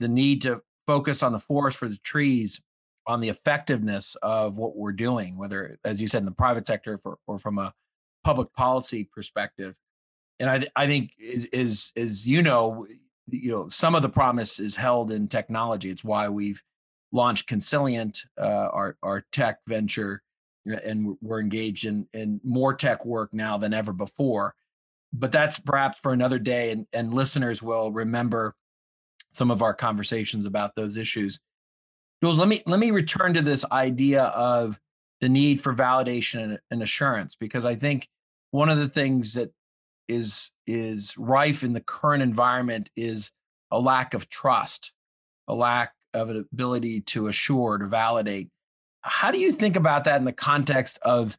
the 0.00 0.08
need 0.08 0.42
to 0.42 0.62
focus 0.86 1.22
on 1.22 1.32
the 1.32 1.38
forest 1.38 1.78
for 1.78 1.88
the 1.88 1.96
trees, 1.98 2.60
on 3.06 3.20
the 3.20 3.28
effectiveness 3.28 4.16
of 4.16 4.56
what 4.56 4.76
we're 4.76 4.92
doing, 4.92 5.36
whether, 5.36 5.78
as 5.84 6.00
you 6.00 6.08
said, 6.08 6.18
in 6.18 6.26
the 6.26 6.32
private 6.32 6.66
sector 6.66 6.98
for, 6.98 7.18
or 7.26 7.38
from 7.38 7.58
a 7.58 7.72
public 8.24 8.52
policy 8.52 9.04
perspective. 9.04 9.74
And 10.42 10.50
I, 10.50 10.66
I 10.76 10.86
think 10.86 11.12
is 11.18 11.46
is 11.46 11.92
as 11.96 12.26
you 12.26 12.42
know, 12.42 12.86
you 13.28 13.50
know, 13.50 13.68
some 13.70 13.94
of 13.94 14.02
the 14.02 14.08
promise 14.10 14.58
is 14.58 14.76
held 14.76 15.10
in 15.10 15.28
technology. 15.28 15.88
It's 15.88 16.04
why 16.04 16.28
we've 16.28 16.62
launched 17.12 17.46
Consilient, 17.46 18.24
uh, 18.38 18.44
our 18.44 18.96
our 19.02 19.24
tech 19.32 19.60
venture, 19.66 20.22
and 20.66 21.16
we're 21.20 21.40
engaged 21.40 21.86
in 21.86 22.06
in 22.12 22.40
more 22.44 22.74
tech 22.74 23.04
work 23.06 23.32
now 23.32 23.56
than 23.56 23.72
ever 23.72 23.92
before 23.92 24.54
but 25.12 25.32
that's 25.32 25.58
perhaps 25.58 25.98
for 25.98 26.12
another 26.12 26.38
day 26.38 26.70
and, 26.70 26.86
and 26.92 27.12
listeners 27.12 27.62
will 27.62 27.92
remember 27.92 28.54
some 29.32 29.50
of 29.50 29.62
our 29.62 29.74
conversations 29.74 30.46
about 30.46 30.74
those 30.74 30.96
issues 30.96 31.40
jules 32.22 32.38
let 32.38 32.48
me 32.48 32.62
let 32.66 32.80
me 32.80 32.90
return 32.90 33.34
to 33.34 33.42
this 33.42 33.64
idea 33.70 34.24
of 34.24 34.78
the 35.20 35.28
need 35.28 35.60
for 35.60 35.74
validation 35.74 36.58
and 36.70 36.82
assurance 36.82 37.36
because 37.38 37.64
i 37.64 37.74
think 37.74 38.08
one 38.50 38.68
of 38.68 38.78
the 38.78 38.88
things 38.88 39.34
that 39.34 39.50
is 40.12 40.50
is 40.66 41.16
rife 41.16 41.62
in 41.62 41.72
the 41.72 41.80
current 41.80 42.22
environment 42.22 42.90
is 42.96 43.30
a 43.70 43.78
lack 43.78 44.14
of 44.14 44.28
trust 44.28 44.92
a 45.48 45.54
lack 45.54 45.92
of 46.14 46.30
an 46.30 46.46
ability 46.52 47.00
to 47.00 47.28
assure 47.28 47.78
to 47.78 47.86
validate 47.86 48.48
how 49.02 49.30
do 49.30 49.38
you 49.38 49.52
think 49.52 49.76
about 49.76 50.04
that 50.04 50.18
in 50.18 50.24
the 50.24 50.32
context 50.32 50.98
of 51.02 51.36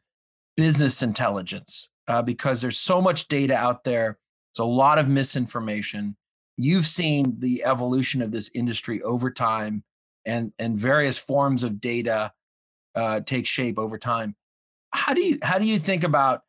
business 0.56 1.02
intelligence 1.02 1.90
uh, 2.08 2.22
because 2.22 2.60
there's 2.60 2.78
so 2.78 3.00
much 3.00 3.28
data 3.28 3.54
out 3.54 3.84
there. 3.84 4.18
It's 4.52 4.58
a 4.58 4.64
lot 4.64 4.98
of 4.98 5.08
misinformation. 5.08 6.16
You've 6.56 6.86
seen 6.86 7.36
the 7.38 7.64
evolution 7.64 8.22
of 8.22 8.30
this 8.30 8.50
industry 8.54 9.02
over 9.02 9.30
time, 9.30 9.82
and 10.24 10.52
and 10.58 10.78
various 10.78 11.18
forms 11.18 11.64
of 11.64 11.80
data 11.80 12.32
uh, 12.94 13.20
take 13.20 13.46
shape 13.46 13.78
over 13.78 13.98
time. 13.98 14.36
How 14.92 15.14
do 15.14 15.22
you 15.22 15.38
how 15.42 15.58
do 15.58 15.66
you 15.66 15.78
think 15.78 16.04
about 16.04 16.42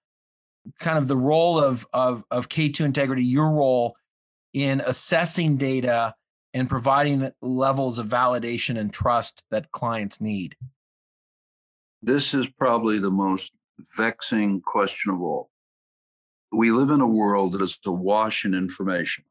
kind 0.80 0.98
of 0.98 1.08
the 1.08 1.18
role 1.18 1.60
of 1.60 1.88
of 1.94 2.24
of 2.32 2.50
K2 2.50 2.82
integrity, 2.82 3.24
your 3.24 3.50
role 3.52 3.96
in 4.54 4.82
assessing 4.86 5.58
data 5.58 6.16
and 6.54 6.70
providing 6.70 7.20
the 7.20 7.34
levels 7.42 7.98
of 7.98 8.08
validation 8.08 8.80
and 8.80 8.92
trust 8.92 9.44
that 9.52 9.72
clients 9.72 10.22
need? 10.22 10.56
This 12.02 12.34
is 12.34 12.48
probably 12.48 12.98
the 12.98 13.12
most 13.12 13.52
vexing 13.98 14.62
question 14.62 15.12
of 15.12 15.22
all. 15.22 15.50
We 16.52 16.72
live 16.72 16.90
in 16.90 17.02
a 17.02 17.08
world 17.08 17.54
that 17.54 17.62
is 17.62 17.78
awash 17.86 18.46
in 18.46 18.54
information. 18.54 19.26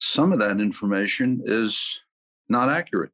Some 0.00 0.32
of 0.32 0.38
that 0.38 0.60
information 0.60 1.42
is 1.44 2.00
not 2.48 2.70
accurate. 2.70 3.10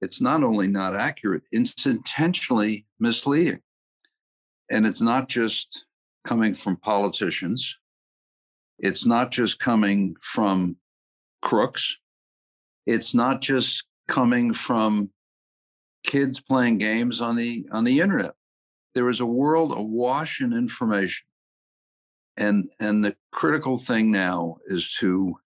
It's 0.00 0.20
not 0.20 0.42
only 0.42 0.66
not 0.66 0.96
accurate, 0.96 1.42
it's 1.52 1.86
intentionally 1.86 2.86
misleading. 2.98 3.60
And 4.70 4.86
it's 4.86 5.00
not 5.00 5.28
just 5.28 5.85
coming 6.26 6.52
from 6.54 6.76
politicians, 6.76 7.76
it's 8.78 9.06
not 9.06 9.30
just 9.30 9.58
coming 9.58 10.16
from 10.20 10.76
crooks, 11.40 11.96
it's 12.84 13.14
not 13.14 13.40
just 13.40 13.84
coming 14.08 14.52
from 14.52 15.10
kids 16.04 16.40
playing 16.40 16.78
games 16.78 17.20
on 17.20 17.36
the 17.36 17.66
on 17.72 17.84
the 17.84 18.00
internet 18.00 18.34
there 18.96 19.10
is 19.10 19.20
a 19.20 19.26
world 19.26 19.72
awash 19.76 20.40
in 20.40 20.54
information. 20.54 21.26
And, 22.38 22.70
and 22.80 23.04
the 23.04 23.14
critical 23.30 23.76
thing 23.76 24.10
now 24.10 24.56
is 24.68 24.90
to 25.00 25.36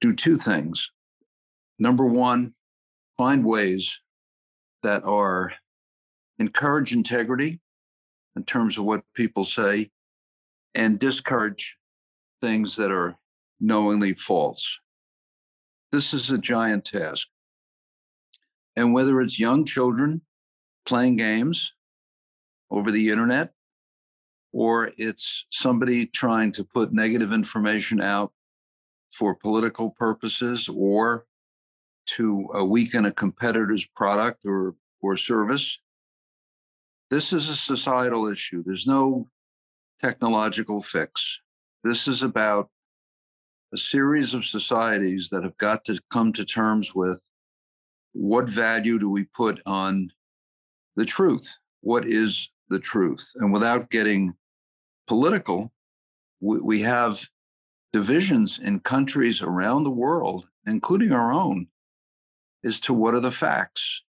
do 0.00 0.14
two 0.14 0.36
things. 0.36 0.90
Number 1.78 2.06
one, 2.06 2.54
find 3.18 3.44
ways 3.44 4.00
that 4.82 5.04
are 5.04 5.52
encourage 6.38 6.94
integrity 6.94 7.60
in 8.34 8.44
terms 8.44 8.78
of 8.78 8.84
what 8.84 9.02
people 9.14 9.44
say 9.44 9.90
and 10.74 10.98
discourage 10.98 11.76
things 12.40 12.76
that 12.76 12.92
are 12.92 13.18
knowingly 13.60 14.14
false. 14.14 14.78
This 15.90 16.12
is 16.12 16.30
a 16.30 16.38
giant 16.38 16.84
task. 16.84 17.28
And 18.76 18.92
whether 18.92 19.20
it's 19.20 19.40
young 19.40 19.64
children 19.64 20.22
playing 20.86 21.16
games 21.16 21.72
over 22.70 22.90
the 22.90 23.10
internet, 23.10 23.52
or 24.52 24.92
it's 24.96 25.46
somebody 25.50 26.06
trying 26.06 26.52
to 26.52 26.64
put 26.64 26.92
negative 26.92 27.32
information 27.32 28.00
out 28.00 28.32
for 29.10 29.34
political 29.34 29.90
purposes 29.90 30.68
or 30.72 31.26
to 32.06 32.48
uh, 32.54 32.64
weaken 32.64 33.04
a 33.04 33.12
competitor's 33.12 33.86
product 33.86 34.46
or, 34.46 34.74
or 35.00 35.16
service. 35.16 35.78
This 37.10 37.32
is 37.32 37.48
a 37.48 37.56
societal 37.56 38.26
issue. 38.26 38.62
There's 38.64 38.86
no 38.86 39.28
technological 40.00 40.82
fix. 40.82 41.40
This 41.84 42.08
is 42.08 42.22
about 42.22 42.70
a 43.72 43.76
series 43.76 44.34
of 44.34 44.44
societies 44.44 45.28
that 45.30 45.42
have 45.42 45.56
got 45.58 45.84
to 45.84 46.00
come 46.10 46.32
to 46.32 46.44
terms 46.44 46.94
with 46.94 47.22
what 48.12 48.48
value 48.48 48.98
do 48.98 49.10
we 49.10 49.24
put 49.24 49.60
on 49.66 50.10
the 50.96 51.04
truth? 51.04 51.58
What 51.80 52.06
is 52.06 52.50
the 52.68 52.78
truth. 52.78 53.32
And 53.36 53.52
without 53.52 53.90
getting 53.90 54.34
political, 55.06 55.72
we, 56.40 56.82
have 56.82 57.28
divisions 57.92 58.60
in 58.62 58.80
countries 58.80 59.42
around 59.42 59.84
the 59.84 59.90
world, 59.90 60.48
including 60.66 61.12
our 61.12 61.32
own, 61.32 61.68
as 62.64 62.78
to 62.80 62.94
what 62.94 63.14
are 63.14 63.20
the 63.20 63.32
facts. 63.32 64.02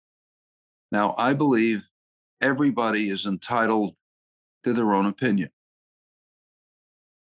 Now, 0.91 1.15
I 1.17 1.35
believe 1.35 1.89
everybody 2.41 3.09
is 3.09 3.25
entitled 3.25 3.95
to 4.65 4.73
their 4.73 4.93
own 4.93 5.07
opinion, 5.07 5.51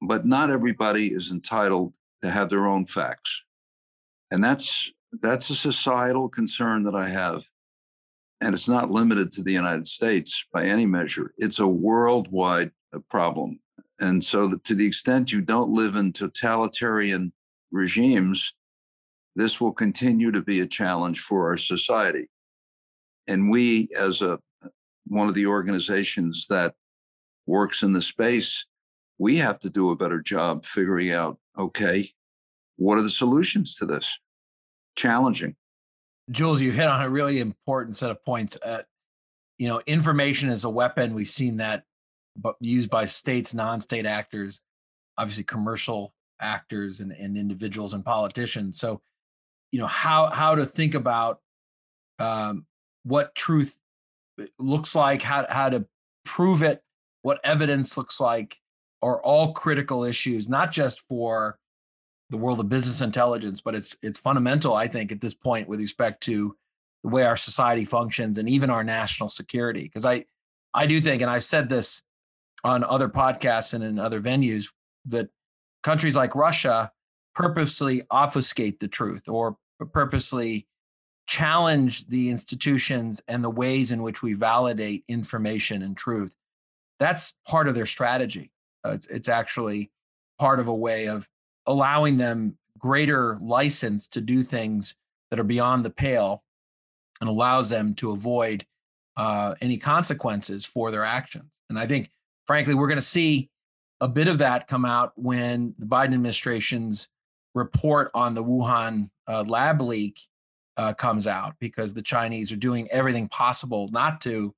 but 0.08 0.26
not 0.26 0.50
everybody 0.50 1.08
is 1.14 1.32
entitled 1.32 1.94
to 2.22 2.30
have 2.30 2.50
their 2.50 2.68
own 2.68 2.86
facts. 2.86 3.44
And 4.32 4.44
that's 4.44 4.92
that's 5.22 5.50
a 5.50 5.56
societal 5.56 6.28
concern 6.30 6.84
that 6.84 6.96
I 6.96 7.10
have 7.10 7.46
and 8.44 8.54
it's 8.54 8.68
not 8.68 8.92
limited 8.92 9.32
to 9.32 9.42
the 9.42 9.54
United 9.54 9.88
States 9.88 10.46
by 10.52 10.66
any 10.66 10.86
measure. 10.86 11.34
It's 11.38 11.60
a 11.60 11.68
worldwide 11.68 12.72
uh, 12.94 13.00
problem. 13.10 13.62
And 14.00 14.22
so, 14.22 14.56
to 14.56 14.76
the 14.76 14.86
extent 14.86 15.32
you 15.32 15.40
don't 15.40 15.72
live 15.72 15.96
in 15.96 16.12
totalitarian 16.12 17.32
regimes, 17.72 18.54
this 19.34 19.62
will 19.62 19.72
continue 19.72 20.30
to 20.32 20.42
be 20.42 20.60
a 20.60 20.68
challenge 20.68 21.22
for 21.22 21.48
our 21.48 21.56
society. 21.56 22.28
And 23.28 23.50
we, 23.50 23.88
as 23.98 24.22
a 24.22 24.40
one 25.08 25.30
of 25.30 25.36
the 25.36 25.48
organizations 25.48 26.48
that 26.50 26.76
works 27.46 27.82
in 27.82 27.94
the 27.94 28.02
space, 28.02 28.66
we 29.24 29.38
have 29.38 29.58
to 29.58 29.70
do 29.70 29.90
a 29.90 29.96
better 29.96 30.22
job 30.22 30.66
figuring 30.66 31.10
out 31.14 31.38
okay, 31.58 32.10
what 32.76 32.98
are 32.98 33.02
the 33.02 33.10
solutions 33.10 33.78
to 33.78 33.86
this? 33.86 34.20
Challenging. 34.98 35.56
Jules, 36.30 36.60
you 36.60 36.74
hit 36.74 36.90
on 36.90 37.02
a 37.02 37.10
really 37.10 37.40
important 37.40 37.96
set 37.96 38.12
of 38.12 38.22
points. 38.26 38.58
Uh, 38.58 38.82
you 39.58 39.70
know, 39.70 39.82
information 39.86 40.50
is 40.50 40.66
a 40.66 40.70
weapon. 40.70 41.14
We've 41.14 41.30
seen 41.30 41.58
that 41.58 41.86
used 42.60 42.90
by 42.90 43.06
states, 43.06 43.54
non-state 43.54 44.06
actors, 44.06 44.60
obviously 45.18 45.46
commercial 45.46 46.14
actors 46.42 47.00
and, 47.00 47.14
and 47.14 47.38
individuals 47.38 47.94
and 47.94 48.04
politicians. 48.04 48.78
So, 48.78 49.02
you 49.72 49.80
know, 49.80 49.88
how 49.88 50.32
how 50.32 50.56
to 50.56 50.66
think 50.66 50.96
about 50.96 51.40
um, 52.20 52.66
what 53.04 53.36
truth 53.36 53.78
uh, 54.42 54.48
looks 54.60 54.96
like, 54.96 55.22
how 55.22 55.46
how 55.48 55.70
to 55.70 55.86
prove 56.26 56.62
it, 56.62 56.82
what 57.22 57.40
evidence 57.46 57.96
looks 57.96 58.20
like, 58.20 58.58
are 59.04 59.22
all 59.22 59.54
critical 59.54 60.04
issues, 60.06 60.48
not 60.48 60.72
just 60.72 61.02
for 61.02 61.60
the 62.30 62.38
world 62.38 62.60
of 62.60 62.70
business 62.70 63.02
intelligence, 63.02 63.62
but 63.62 63.76
it's 63.76 63.96
it's 64.02 64.18
fundamental, 64.18 64.74
I 64.74 64.88
think, 64.88 65.12
at 65.12 65.22
this 65.22 65.34
point 65.34 65.68
with 65.68 65.80
respect 65.80 66.24
to 66.24 66.56
the 67.04 67.10
way 67.10 67.26
our 67.26 67.38
society 67.38 67.86
functions 67.86 68.38
and 68.38 68.50
even 68.50 68.70
our 68.70 68.84
national 68.84 69.30
security. 69.30 69.84
Because 69.84 70.06
I 70.06 70.26
I 70.74 70.88
do 70.88 71.02
think, 71.02 71.22
and 71.22 71.30
I've 71.30 71.44
said 71.44 71.70
this 71.70 72.02
on 72.64 72.84
other 72.84 73.10
podcasts 73.10 73.74
and 73.74 73.84
in 73.84 74.00
other 74.00 74.22
venues, 74.22 74.68
that 75.06 75.30
countries 75.84 76.16
like 76.16 76.34
Russia 76.34 76.92
purposely 77.36 78.04
obfuscate 78.10 78.80
the 78.80 78.88
truth 78.88 79.28
or 79.28 79.58
purposely 79.92 80.66
challenge 81.28 82.08
the 82.08 82.30
institutions 82.30 83.22
and 83.28 83.44
the 83.44 83.50
ways 83.50 83.92
in 83.92 84.02
which 84.02 84.22
we 84.22 84.34
validate 84.34 85.04
information 85.08 85.82
and 85.82 85.98
truth. 85.98 86.34
That's 87.00 87.34
part 87.46 87.68
of 87.68 87.76
their 87.76 87.86
strategy. 87.86 88.53
Uh, 88.86 88.92
it's, 88.92 89.08
it's 89.08 89.30
actually 89.30 89.92
part 90.40 90.60
of 90.60 90.68
a 90.68 90.76
way 90.76 91.08
of 91.08 91.28
allowing 91.66 92.18
them 92.18 92.58
greater 92.78 93.38
license 93.42 94.08
to 94.10 94.22
do 94.22 94.44
things 94.44 94.96
that 95.30 95.40
are 95.40 95.44
beyond 95.46 95.86
the 95.86 95.90
pale 95.90 96.44
and 97.22 97.30
allows 97.30 97.70
them 97.70 97.94
to 97.96 98.12
avoid 98.12 98.66
uh, 99.16 99.56
any 99.62 99.78
consequences 99.78 100.66
for 100.66 100.92
their 100.92 101.06
actions. 101.06 101.50
And 101.70 101.80
I 101.80 101.88
think, 101.88 102.12
frankly, 102.46 102.74
we're 102.74 102.88
going 102.88 102.98
to 102.98 103.02
see 103.02 103.50
a 104.02 104.08
bit 104.08 104.28
of 104.28 104.40
that 104.40 104.68
come 104.68 104.84
out 104.84 105.14
when 105.16 105.76
the 105.80 105.86
Biden 105.86 106.14
administration's 106.14 107.08
report 107.56 108.12
on 108.14 108.34
the 108.34 108.44
Wuhan 108.44 109.10
uh, 109.28 109.44
lab 109.44 109.82
leak 109.82 110.20
uh, 110.76 110.94
comes 110.94 111.28
out, 111.28 111.54
because 111.60 111.94
the 111.94 112.02
Chinese 112.02 112.52
are 112.52 112.58
doing 112.58 112.90
everything 112.92 113.30
possible 113.30 113.88
not 113.92 114.20
to 114.22 114.54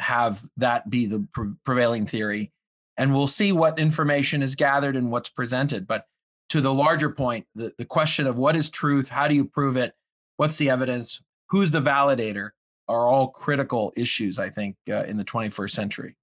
have 0.00 0.42
that 0.56 0.88
be 0.88 1.06
the 1.06 1.26
pre- 1.32 1.52
prevailing 1.64 2.06
theory. 2.06 2.50
And 3.00 3.14
we'll 3.14 3.28
see 3.28 3.50
what 3.50 3.78
information 3.78 4.42
is 4.42 4.54
gathered 4.54 4.94
and 4.94 5.10
what's 5.10 5.30
presented. 5.30 5.86
But 5.86 6.04
to 6.50 6.60
the 6.60 6.74
larger 6.74 7.08
point, 7.08 7.46
the, 7.54 7.72
the 7.78 7.86
question 7.86 8.26
of 8.26 8.36
what 8.36 8.54
is 8.54 8.68
truth, 8.68 9.08
how 9.08 9.26
do 9.26 9.34
you 9.34 9.46
prove 9.46 9.78
it, 9.78 9.94
what's 10.36 10.58
the 10.58 10.68
evidence, 10.68 11.18
who's 11.48 11.70
the 11.70 11.80
validator, 11.80 12.50
are 12.88 13.08
all 13.08 13.28
critical 13.28 13.90
issues, 13.96 14.38
I 14.38 14.50
think, 14.50 14.76
uh, 14.90 15.04
in 15.04 15.16
the 15.16 15.24
21st 15.24 15.70
century. 15.70 16.16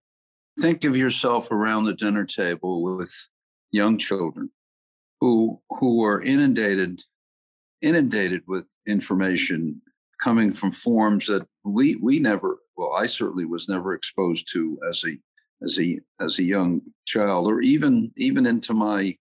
Think 0.59 0.83
of 0.83 0.95
yourself 0.95 1.49
around 1.49 1.85
the 1.85 1.95
dinner 1.95 2.25
table 2.25 2.83
with 2.83 3.27
young 3.71 3.97
children 3.97 4.51
who 5.19 5.59
who 5.79 6.03
are 6.03 6.21
inundated 6.21 7.03
inundated 7.81 8.43
with 8.47 8.69
information 8.87 9.81
coming 10.21 10.53
from 10.53 10.71
forms 10.71 11.25
that 11.25 11.47
we 11.63 11.95
we 11.95 12.19
never 12.19 12.59
well 12.75 12.93
I 12.93 13.07
certainly 13.07 13.45
was 13.45 13.67
never 13.67 13.93
exposed 13.93 14.47
to 14.53 14.79
as 14.87 15.03
a 15.05 15.17
as 15.63 15.79
a 15.79 15.99
as 16.19 16.39
a 16.39 16.43
young 16.43 16.81
child 17.05 17.47
or 17.47 17.61
even 17.61 18.11
even 18.17 18.45
into 18.45 18.73
my 18.73 19.17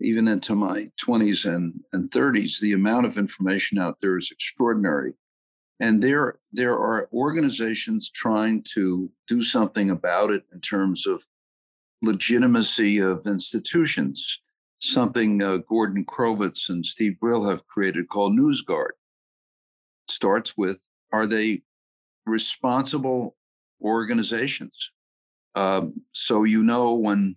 even 0.00 0.28
into 0.28 0.54
my 0.54 0.90
20s 1.04 1.44
and 1.44 1.80
and 1.92 2.10
30s 2.10 2.60
the 2.60 2.72
amount 2.72 3.06
of 3.06 3.16
information 3.16 3.78
out 3.78 4.00
there 4.00 4.18
is 4.18 4.30
extraordinary. 4.30 5.14
And 5.78 6.02
there 6.02 6.36
there 6.52 6.74
are 6.74 7.08
organizations 7.12 8.10
trying 8.10 8.62
to 8.74 9.10
do 9.28 9.42
something 9.42 9.90
about 9.90 10.30
it 10.30 10.44
in 10.52 10.60
terms 10.60 11.06
of 11.06 11.26
legitimacy 12.02 12.98
of 12.98 13.26
institutions. 13.26 14.40
Something 14.78 15.42
uh, 15.42 15.58
gordon 15.58 16.04
crovitz 16.04 16.68
and 16.68 16.84
steve 16.84 17.18
brill 17.18 17.48
have 17.48 17.66
created 17.66 18.08
called 18.08 18.36
newsguard. 18.36 18.92
Starts 20.08 20.56
with 20.56 20.80
are 21.12 21.26
they 21.26 21.62
responsible 22.26 23.36
organizations 23.82 24.90
um, 25.56 26.02
so 26.12 26.44
you 26.44 26.62
know 26.62 26.94
when 26.94 27.34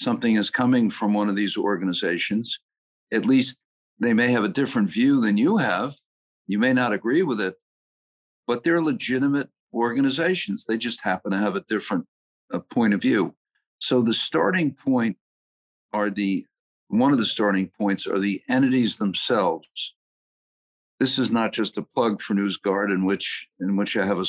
something 0.00 0.36
is 0.36 0.50
coming 0.50 0.88
from 0.90 1.12
one 1.12 1.28
of 1.28 1.36
these 1.36 1.56
organizations 1.56 2.58
at 3.12 3.26
least 3.26 3.58
they 4.00 4.14
may 4.14 4.32
have 4.32 4.44
a 4.44 4.48
different 4.48 4.90
view 4.90 5.20
than 5.20 5.36
you 5.36 5.58
have 5.58 5.94
you 6.46 6.58
may 6.58 6.72
not 6.72 6.92
agree 6.92 7.22
with 7.22 7.40
it, 7.40 7.56
but 8.46 8.62
they're 8.62 8.82
legitimate 8.82 9.48
organizations. 9.72 10.64
They 10.64 10.76
just 10.76 11.02
happen 11.02 11.32
to 11.32 11.38
have 11.38 11.56
a 11.56 11.60
different 11.62 12.06
uh, 12.52 12.60
point 12.60 12.94
of 12.94 13.02
view. 13.02 13.34
So 13.78 14.02
the 14.02 14.14
starting 14.14 14.72
point 14.72 15.16
are 15.92 16.10
the 16.10 16.46
one 16.88 17.12
of 17.12 17.18
the 17.18 17.24
starting 17.24 17.68
points 17.68 18.06
are 18.06 18.18
the 18.18 18.40
entities 18.48 18.98
themselves. 18.98 19.94
This 21.00 21.18
is 21.18 21.32
not 21.32 21.52
just 21.52 21.78
a 21.78 21.82
plug 21.82 22.20
for 22.20 22.34
NewsGuard 22.34 22.92
in 22.92 23.04
which 23.04 23.48
in 23.58 23.76
which 23.76 23.96
I 23.96 24.06
have 24.06 24.18
a, 24.18 24.26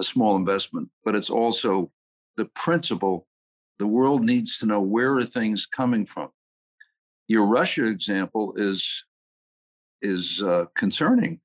a 0.00 0.02
small 0.02 0.36
investment, 0.36 0.88
but 1.04 1.14
it's 1.14 1.30
also 1.30 1.92
the 2.36 2.46
principle. 2.46 3.26
The 3.78 3.86
world 3.86 4.24
needs 4.24 4.58
to 4.58 4.66
know 4.66 4.80
where 4.80 5.14
are 5.16 5.24
things 5.24 5.66
coming 5.66 6.06
from. 6.06 6.30
Your 7.28 7.46
Russia 7.46 7.86
example 7.86 8.54
is 8.56 9.04
is 10.02 10.42
uh, 10.42 10.66
concerning 10.76 11.40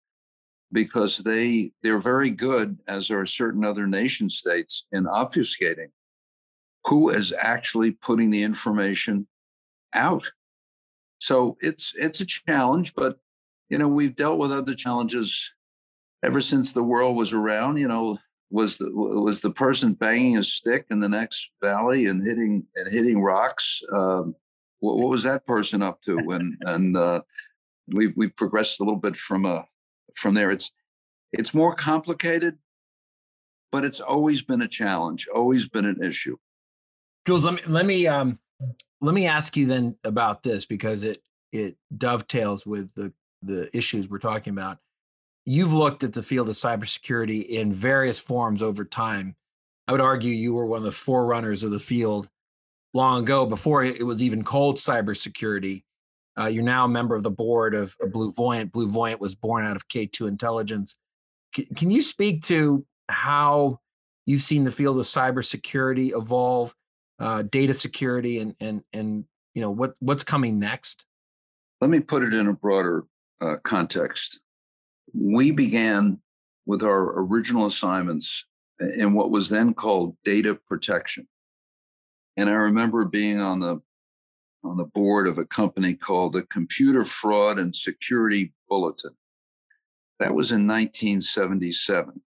because 0.71 1.19
they 1.19 1.71
they're 1.81 1.99
very 1.99 2.29
good, 2.29 2.77
as 2.87 3.09
are 3.09 3.25
certain 3.25 3.63
other 3.63 3.87
nation 3.87 4.29
states, 4.29 4.85
in 4.91 5.05
obfuscating 5.05 5.89
who 6.85 7.09
is 7.09 7.33
actually 7.37 7.91
putting 7.91 8.29
the 8.29 8.43
information 8.43 9.27
out. 9.93 10.31
So 11.19 11.57
it's 11.61 11.93
it's 11.95 12.21
a 12.21 12.25
challenge, 12.25 12.93
but 12.95 13.17
you 13.69 13.77
know 13.77 13.87
we've 13.87 14.15
dealt 14.15 14.39
with 14.39 14.51
other 14.51 14.73
challenges 14.73 15.51
ever 16.23 16.41
since 16.41 16.73
the 16.73 16.83
world 16.83 17.15
was 17.15 17.33
around. 17.33 17.77
You 17.77 17.87
know, 17.87 18.17
was 18.51 18.77
the 18.77 18.89
was 18.91 19.41
the 19.41 19.51
person 19.51 19.93
banging 19.93 20.37
a 20.37 20.43
stick 20.43 20.85
in 20.89 20.99
the 20.99 21.09
next 21.09 21.51
valley 21.63 22.07
and 22.07 22.25
hitting 22.25 22.65
and 22.75 22.91
hitting 22.91 23.21
rocks? 23.21 23.81
Um, 23.93 24.35
what, 24.79 24.97
what, 24.97 25.09
was 25.09 25.23
that 25.23 25.45
person 25.45 25.81
up 25.81 26.01
to? 26.03 26.17
And 26.17 26.57
and 26.61 26.97
uh, 26.97 27.21
we've 27.87 28.13
we've 28.15 28.35
progressed 28.35 28.79
a 28.79 28.83
little 28.83 28.99
bit 28.99 29.15
from 29.15 29.45
a 29.45 29.65
from 30.15 30.33
there. 30.33 30.51
It's 30.51 30.71
it's 31.31 31.53
more 31.53 31.75
complicated, 31.75 32.57
but 33.71 33.85
it's 33.85 33.99
always 33.99 34.41
been 34.41 34.61
a 34.61 34.67
challenge, 34.67 35.27
always 35.33 35.67
been 35.67 35.85
an 35.85 36.03
issue. 36.03 36.37
Jules, 37.27 37.45
let 37.45 37.53
me 37.55 37.61
let 37.67 37.85
me 37.85 38.07
um 38.07 38.39
let 39.01 39.13
me 39.13 39.27
ask 39.27 39.55
you 39.55 39.67
then 39.67 39.95
about 40.03 40.43
this 40.43 40.65
because 40.65 41.03
it 41.03 41.21
it 41.51 41.77
dovetails 41.95 42.65
with 42.65 42.93
the 42.95 43.13
the 43.43 43.75
issues 43.77 44.09
we're 44.09 44.19
talking 44.19 44.51
about. 44.51 44.79
You've 45.49 45.73
looked 45.73 46.03
at 46.03 46.13
the 46.13 46.21
field 46.21 46.47
of 46.47 46.53
cybersecurity 46.53 47.43
in 47.43 47.73
various 47.73 48.19
forms 48.19 48.61
over 48.61 48.85
time. 48.85 49.35
I 49.87 49.91
would 49.91 49.99
argue 49.99 50.31
you 50.31 50.53
were 50.53 50.67
one 50.67 50.77
of 50.77 50.83
the 50.83 50.91
forerunners 50.91 51.63
of 51.63 51.71
the 51.71 51.79
field 51.79 52.29
long 52.93 53.23
ago 53.23 53.47
before 53.47 53.83
it 53.83 54.05
was 54.05 54.21
even 54.21 54.43
called 54.43 54.75
cybersecurity. 54.75 55.85
Uh, 56.39 56.45
you're 56.45 56.61
now 56.61 56.85
a 56.85 56.87
member 56.87 57.15
of 57.15 57.23
the 57.23 57.31
board 57.31 57.73
of, 57.73 57.97
of 57.99 58.11
Blue 58.11 58.31
Voyant. 58.31 58.71
Blue 58.71 58.87
Voyant 58.87 59.19
was 59.19 59.33
born 59.33 59.65
out 59.65 59.75
of 59.75 59.87
K2 59.87 60.27
Intelligence. 60.27 60.99
C- 61.55 61.67
can 61.75 61.89
you 61.89 62.03
speak 62.03 62.43
to 62.43 62.85
how 63.07 63.79
you've 64.27 64.43
seen 64.43 64.65
the 64.65 64.71
field 64.71 64.99
of 64.99 65.07
cybersecurity 65.07 66.15
evolve, 66.15 66.75
uh, 67.17 67.41
data 67.41 67.73
security, 67.73 68.37
and 68.37 68.53
and 68.59 68.83
and 68.93 69.25
you 69.55 69.63
know 69.63 69.71
what 69.71 69.95
what's 69.97 70.23
coming 70.23 70.59
next? 70.59 71.07
Let 71.81 71.89
me 71.89 72.01
put 72.01 72.21
it 72.21 72.35
in 72.35 72.45
a 72.45 72.53
broader 72.53 73.05
uh, 73.41 73.55
context. 73.63 74.41
We 75.13 75.51
began 75.51 76.19
with 76.65 76.83
our 76.83 77.19
original 77.21 77.65
assignments 77.65 78.45
in 78.79 79.13
what 79.13 79.31
was 79.31 79.49
then 79.49 79.73
called 79.73 80.15
data 80.23 80.55
protection. 80.55 81.27
And 82.37 82.49
I 82.49 82.53
remember 82.53 83.05
being 83.05 83.39
on 83.39 83.59
the 83.59 83.81
on 84.63 84.77
the 84.77 84.85
board 84.85 85.27
of 85.27 85.37
a 85.37 85.45
company 85.45 85.93
called 85.93 86.33
the 86.33 86.43
Computer 86.43 87.05
Fraud 87.05 87.59
and 87.59 87.73
Security 87.73 88.53
Bulletin. 88.67 89.15
That 90.19 90.35
was 90.35 90.51
in 90.51 90.67
1977. 90.67 92.21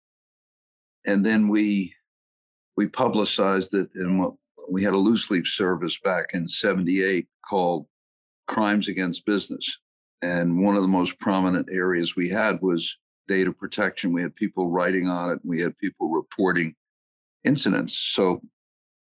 And 1.07 1.25
then 1.25 1.49
we 1.49 1.95
we 2.77 2.87
publicized 2.89 3.75
it 3.75 3.91
in 3.95 4.19
what 4.19 4.35
we 4.71 4.83
had 4.83 4.95
a 4.95 4.99
loose 4.99 5.31
leaf 5.31 5.47
service 5.47 5.99
back 5.99 6.27
in 6.33 6.49
78 6.49 7.27
called 7.49 7.87
Crimes 8.47 8.89
Against 8.89 9.27
Business. 9.27 9.79
And 10.23 10.63
one 10.63 10.77
of 10.77 10.83
the 10.83 10.89
most 10.89 11.19
prominent 11.19 11.69
areas 11.71 12.15
we 12.15 12.31
had 12.31 12.63
was 12.63 12.97
data 13.27 13.53
protection. 13.53 14.13
We 14.13 14.23
had 14.23 14.35
people 14.35 14.71
writing 14.71 15.09
on 15.09 15.31
it, 15.31 15.41
and 15.43 15.51
we 15.51 15.61
had 15.61 15.77
people 15.79 16.09
reporting 16.09 16.75
incidents. 17.45 17.99
So, 17.99 18.41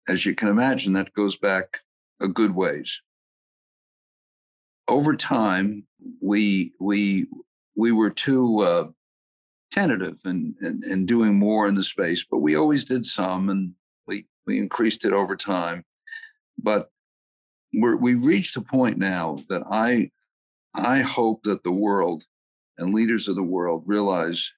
as 0.09 0.27
you 0.27 0.35
can 0.35 0.49
imagine, 0.49 0.93
that 0.95 1.15
goes 1.15 1.37
back 1.37 1.81
a 2.21 2.29
good 2.29 2.55
ways 2.55 3.01
over 4.89 5.15
time, 5.15 5.87
we 6.21 6.73
we 6.81 7.27
we 7.77 7.93
were 7.93 8.11
too 8.11 8.61
uh, 8.61 8.89
tentative 9.71 10.19
and 10.25 10.55
and 10.61 10.83
and 10.85 11.07
doing 11.07 11.39
more 11.39 11.69
in 11.69 11.75
the 11.75 11.83
space, 11.83 12.25
but 12.29 12.39
we 12.39 12.57
always 12.57 12.85
did 12.85 13.05
some, 13.05 13.51
and 13.51 13.75
we 14.07 14.27
we 14.47 14.59
increased 14.59 15.05
it 15.05 15.13
over 15.13 15.37
time. 15.37 15.85
But 16.59 16.91
we're 17.75 17.97
we 17.97 18.15
reached 18.15 18.57
a 18.57 18.63
point 18.63 18.99
now 18.99 19.39
that 19.49 19.63
I 19.71 20.11
I 20.75 21.01
hope 21.01 21.43
that 21.45 21.65
the 21.65 21.73
world 21.73 22.25
and 22.77 22.95
leaders 22.95 23.29
of 23.29 23.37
the 23.37 23.43
world 23.43 23.83
realize 23.87 24.53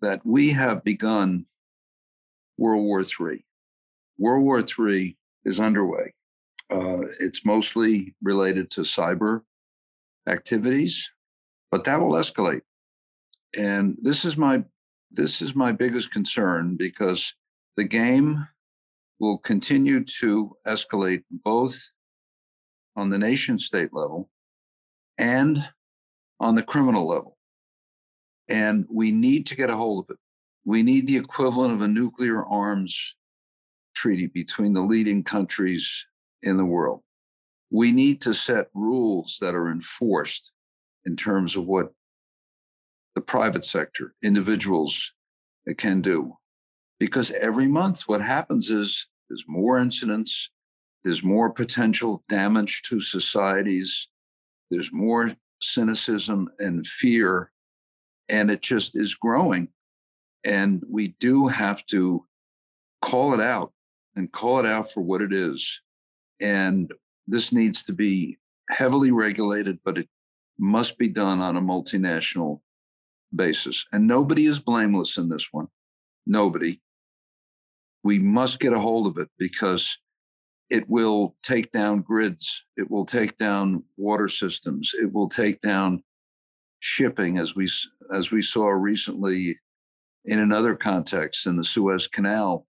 that 0.00 0.24
we 0.24 0.50
have 0.50 0.84
begun 0.84 1.46
World 2.58 2.84
War 2.84 3.00
III. 3.00 3.44
World 4.18 4.44
War 4.44 4.60
III 4.60 5.16
is 5.44 5.60
underway. 5.60 6.14
Uh, 6.70 7.02
it's 7.20 7.44
mostly 7.44 8.14
related 8.22 8.70
to 8.70 8.82
cyber 8.82 9.42
activities, 10.28 11.10
but 11.70 11.84
that 11.84 12.00
will 12.00 12.12
escalate. 12.12 12.62
And 13.56 13.96
this 14.00 14.24
is 14.24 14.36
my 14.36 14.64
this 15.10 15.40
is 15.40 15.54
my 15.54 15.70
biggest 15.70 16.10
concern 16.10 16.76
because 16.76 17.34
the 17.76 17.84
game 17.84 18.48
will 19.20 19.38
continue 19.38 20.02
to 20.02 20.56
escalate 20.66 21.22
both 21.30 21.90
on 22.96 23.10
the 23.10 23.18
nation 23.18 23.58
state 23.58 23.90
level 23.92 24.28
and 25.18 25.68
on 26.40 26.54
the 26.54 26.62
criminal 26.62 27.06
level. 27.06 27.36
And 28.48 28.86
we 28.90 29.10
need 29.10 29.46
to 29.46 29.56
get 29.56 29.70
a 29.70 29.76
hold 29.76 30.04
of 30.04 30.14
it. 30.14 30.18
We 30.64 30.82
need 30.82 31.06
the 31.06 31.16
equivalent 31.16 31.72
of 31.72 31.80
a 31.80 31.88
nuclear 31.88 32.44
arms 32.44 33.14
treaty 33.94 34.26
between 34.26 34.72
the 34.72 34.82
leading 34.82 35.22
countries 35.22 36.06
in 36.42 36.56
the 36.56 36.64
world. 36.64 37.02
We 37.70 37.92
need 37.92 38.20
to 38.22 38.34
set 38.34 38.68
rules 38.74 39.38
that 39.40 39.54
are 39.54 39.70
enforced 39.70 40.52
in 41.04 41.16
terms 41.16 41.56
of 41.56 41.66
what 41.66 41.92
the 43.14 43.20
private 43.20 43.64
sector, 43.64 44.14
individuals 44.22 45.12
uh, 45.68 45.74
can 45.76 46.00
do. 46.00 46.36
Because 46.98 47.30
every 47.32 47.66
month, 47.66 48.02
what 48.02 48.20
happens 48.20 48.70
is 48.70 49.06
there's 49.28 49.44
more 49.46 49.78
incidents, 49.78 50.50
there's 51.02 51.22
more 51.22 51.50
potential 51.50 52.24
damage 52.28 52.82
to 52.82 53.00
societies, 53.00 54.08
there's 54.74 54.92
more 54.92 55.30
cynicism 55.62 56.48
and 56.58 56.84
fear, 56.84 57.52
and 58.28 58.50
it 58.50 58.60
just 58.60 58.96
is 58.96 59.14
growing. 59.14 59.68
And 60.44 60.82
we 60.90 61.14
do 61.20 61.46
have 61.46 61.86
to 61.86 62.26
call 63.00 63.34
it 63.34 63.40
out 63.40 63.72
and 64.16 64.32
call 64.32 64.58
it 64.58 64.66
out 64.66 64.90
for 64.90 65.00
what 65.00 65.22
it 65.22 65.32
is. 65.32 65.80
And 66.40 66.92
this 67.28 67.52
needs 67.52 67.84
to 67.84 67.92
be 67.92 68.38
heavily 68.68 69.12
regulated, 69.12 69.78
but 69.84 69.96
it 69.96 70.08
must 70.58 70.98
be 70.98 71.08
done 71.08 71.40
on 71.40 71.56
a 71.56 71.62
multinational 71.62 72.60
basis. 73.34 73.86
And 73.92 74.08
nobody 74.08 74.46
is 74.46 74.58
blameless 74.58 75.16
in 75.16 75.28
this 75.28 75.48
one. 75.52 75.68
Nobody. 76.26 76.80
We 78.02 78.18
must 78.18 78.58
get 78.58 78.72
a 78.72 78.80
hold 78.80 79.06
of 79.06 79.18
it 79.18 79.28
because 79.38 79.98
it 80.70 80.88
will 80.88 81.36
take 81.42 81.72
down 81.72 82.00
grids, 82.00 82.64
it 82.76 82.90
will 82.90 83.04
take 83.04 83.36
down 83.38 83.84
water 83.96 84.28
systems, 84.28 84.92
it 84.98 85.12
will 85.12 85.28
take 85.28 85.60
down 85.60 86.02
shipping, 86.80 87.38
as 87.38 87.54
we 87.54 87.68
as 88.12 88.30
we 88.30 88.42
saw 88.42 88.68
recently 88.68 89.58
in 90.24 90.38
another 90.38 90.74
context 90.74 91.46
in 91.46 91.56
the 91.56 91.64
Suez 91.64 92.06
Canal, 92.06 92.66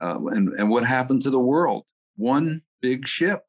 uh, 0.00 0.18
and 0.26 0.48
and 0.58 0.70
what 0.70 0.84
happened 0.84 1.22
to 1.22 1.30
the 1.30 1.40
world? 1.40 1.84
One 2.16 2.62
big 2.82 3.06
ship, 3.06 3.44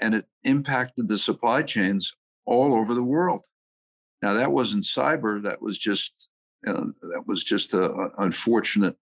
and 0.00 0.14
it 0.14 0.26
impacted 0.44 1.08
the 1.08 1.18
supply 1.18 1.62
chains 1.62 2.14
all 2.44 2.74
over 2.74 2.94
the 2.94 3.02
world. 3.02 3.46
Now 4.22 4.34
that 4.34 4.52
wasn't 4.52 4.84
cyber; 4.84 5.42
that 5.42 5.62
was 5.62 5.78
just 5.78 6.28
that 6.62 7.24
was 7.26 7.44
just 7.44 7.74
an 7.74 8.10
unfortunate 8.18 8.96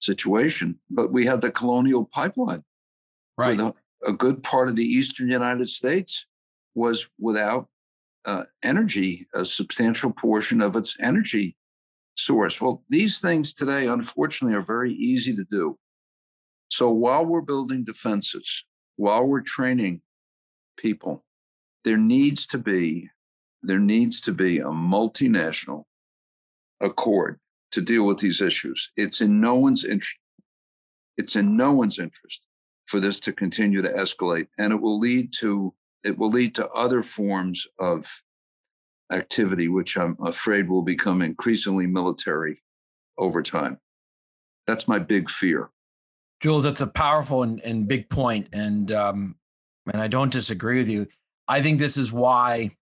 situation. 0.00 0.78
But 0.90 1.12
we 1.12 1.26
had 1.26 1.40
the 1.42 1.50
Colonial 1.50 2.04
Pipeline, 2.04 2.64
right? 3.36 3.58
A, 3.58 3.74
a, 4.06 4.12
good 4.12 4.42
part 4.42 4.68
of 4.68 4.76
the 4.76 4.84
eastern 4.84 5.28
United 5.28 5.68
States 5.68 6.26
was 6.74 7.08
without 7.18 7.68
uh, 8.24 8.44
energy, 8.62 9.26
a 9.34 9.44
substantial 9.44 10.12
portion 10.12 10.60
of 10.60 10.76
its 10.76 10.96
energy 11.00 11.56
source. 12.16 12.60
Well, 12.60 12.82
these 12.88 13.20
things 13.20 13.52
today, 13.54 13.86
unfortunately, 13.86 14.56
are 14.56 14.62
very 14.62 14.92
easy 14.92 15.34
to 15.34 15.44
do. 15.50 15.78
So 16.68 16.90
while 16.90 17.24
we're 17.24 17.42
building 17.42 17.84
defenses, 17.84 18.64
while 18.96 19.24
we're 19.24 19.42
training 19.42 20.02
people, 20.76 21.24
there 21.84 21.98
needs 21.98 22.46
to 22.48 22.58
be 22.58 23.10
there 23.64 23.78
needs 23.78 24.20
to 24.22 24.32
be 24.32 24.58
a 24.58 24.64
multinational 24.64 25.84
accord 26.80 27.38
to 27.70 27.80
deal 27.80 28.04
with 28.04 28.18
these 28.18 28.40
issues. 28.40 28.90
It's 28.96 29.20
in 29.20 29.40
no 29.40 29.54
one's 29.54 29.84
interest. 29.84 30.18
It's 31.16 31.36
in 31.36 31.56
no 31.56 31.70
one's 31.72 32.00
interest 32.00 32.42
for 32.92 33.00
this 33.00 33.18
to 33.20 33.32
continue 33.32 33.80
to 33.80 33.88
escalate, 33.88 34.48
and 34.58 34.70
it 34.70 34.80
will 34.80 34.98
lead 34.98 35.32
to 35.32 35.72
it 36.04 36.18
will 36.18 36.28
lead 36.28 36.54
to 36.56 36.68
other 36.70 37.00
forms 37.00 37.66
of 37.78 38.22
activity, 39.10 39.66
which 39.68 39.96
I'm 39.96 40.16
afraid 40.22 40.68
will 40.68 40.82
become 40.82 41.22
increasingly 41.22 41.86
military 41.86 42.62
over 43.16 43.42
time. 43.42 43.78
That's 44.66 44.86
my 44.86 44.98
big 44.98 45.30
fear. 45.30 45.70
Jules, 46.42 46.64
that's 46.64 46.82
a 46.82 46.86
powerful 46.86 47.44
and, 47.44 47.60
and 47.62 47.88
big 47.88 48.10
point, 48.10 48.48
and 48.52 48.92
um, 48.92 49.36
and 49.90 50.02
I 50.02 50.08
don't 50.08 50.30
disagree 50.30 50.76
with 50.76 50.90
you. 50.90 51.06
I 51.48 51.62
think 51.62 51.78
this 51.78 51.96
is 51.96 52.12
why 52.12 52.76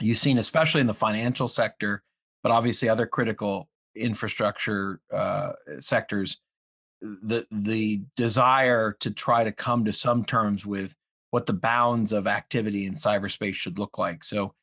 you've 0.00 0.18
seen, 0.18 0.36
especially 0.36 0.82
in 0.82 0.86
the 0.86 0.92
financial 0.92 1.48
sector, 1.48 2.02
but 2.42 2.52
obviously 2.52 2.90
other 2.90 3.06
critical 3.06 3.70
infrastructure 3.96 5.00
uh, 5.10 5.52
sectors, 5.80 6.40
the 7.22 7.46
the 7.50 8.02
desire 8.16 8.96
to 9.00 9.10
try 9.10 9.44
to 9.44 9.52
come 9.52 9.84
to 9.84 9.92
some 9.92 10.24
terms 10.24 10.64
with 10.64 10.94
what 11.30 11.46
the 11.46 11.52
bounds 11.52 12.12
of 12.12 12.26
activity 12.26 12.86
in 12.86 12.92
cyberspace 12.92 13.54
should 13.54 13.78
look 13.78 13.98
like. 13.98 14.24
So 14.24 14.54